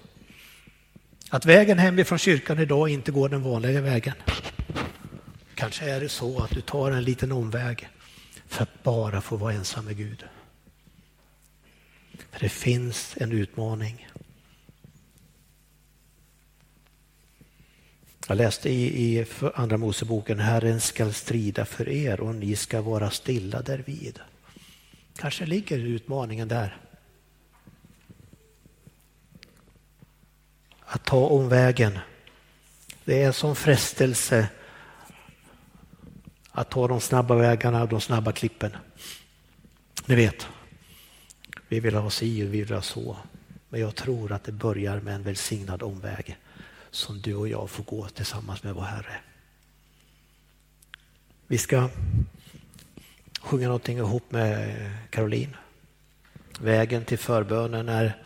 att 1.30 1.46
vägen 1.46 1.80
hemifrån 1.80 2.20
kyrkan 2.20 2.60
idag 2.60 2.90
inte 2.90 3.12
går 3.12 3.30
den 3.30 3.44
vanliga 3.44 3.82
vägen. 3.82 4.16
Kanske 5.56 5.90
är 5.90 6.00
det 6.00 6.10
så 6.10 6.44
att 6.44 6.50
du 6.52 6.62
tar 6.62 6.92
en 6.92 7.04
liten 7.04 7.32
omväg 7.32 7.90
för 8.48 8.64
att 8.64 8.84
bara 8.84 9.22
få 9.22 9.36
vara 9.36 9.54
ensam 9.54 9.86
med 9.86 9.98
Gud. 9.98 10.24
För 12.32 12.40
det 12.40 12.50
finns 12.50 13.18
en 13.18 13.32
utmaning. 13.32 14.07
Jag 18.30 18.38
läste 18.38 18.70
i, 18.70 19.04
i 19.04 19.26
Andra 19.56 19.78
Moseboken, 19.78 20.40
Herren 20.40 20.82
skall 20.82 21.14
strida 21.14 21.66
för 21.66 21.90
er 21.90 22.20
och 22.20 22.36
ni 22.36 22.56
ska 22.56 22.82
vara 22.82 23.10
stilla 23.10 23.62
därvid. 23.62 24.20
Kanske 25.16 25.46
ligger 25.46 25.78
utmaningen 25.78 26.48
där. 26.48 26.78
Att 30.86 31.06
ta 31.06 31.28
omvägen. 31.28 32.00
Det 33.06 33.22
är 33.22 33.28
en 33.28 33.34
sån 33.34 33.56
frestelse 33.56 34.50
att 36.52 36.70
ta 36.70 36.88
de 36.88 37.02
snabba 37.02 37.36
vägarna 37.36 37.84
och 37.84 37.90
de 37.90 38.02
snabba 38.02 38.32
klippen. 38.32 38.72
Ni 40.06 40.16
vet, 40.16 40.48
vi 41.68 41.80
vill 41.80 41.96
ha 41.96 42.10
si 42.10 42.44
och 42.44 42.54
vi 42.54 42.62
vill 42.62 42.74
ha 42.74 42.82
så. 42.82 43.18
Men 43.70 43.82
jag 43.82 43.96
tror 43.96 44.32
att 44.32 44.44
det 44.44 44.52
börjar 44.52 45.00
med 45.00 45.16
en 45.16 45.24
välsignad 45.24 45.84
omväg 45.84 46.38
som 46.92 47.22
du 47.22 47.36
och 47.36 47.48
jag 47.48 47.70
får 47.70 47.84
gå 47.84 48.08
tillsammans 48.08 48.64
med 48.64 48.76
vår 48.76 48.82
Herre. 48.82 49.20
Vi 51.48 51.58
ska 51.58 51.90
sjunga 53.42 53.68
någonting 53.68 53.98
ihop 53.98 54.32
med 54.32 54.92
Caroline. 55.10 55.56
Vägen 56.60 57.06
till 57.06 57.18
förbönen 57.18 57.90
är, 57.90 58.24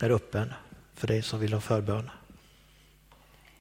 är 0.00 0.10
öppen 0.10 0.52
för 0.94 1.06
dig 1.06 1.22
som 1.22 1.40
vill 1.40 1.52
ha 1.52 1.60
förbön. 1.60 2.10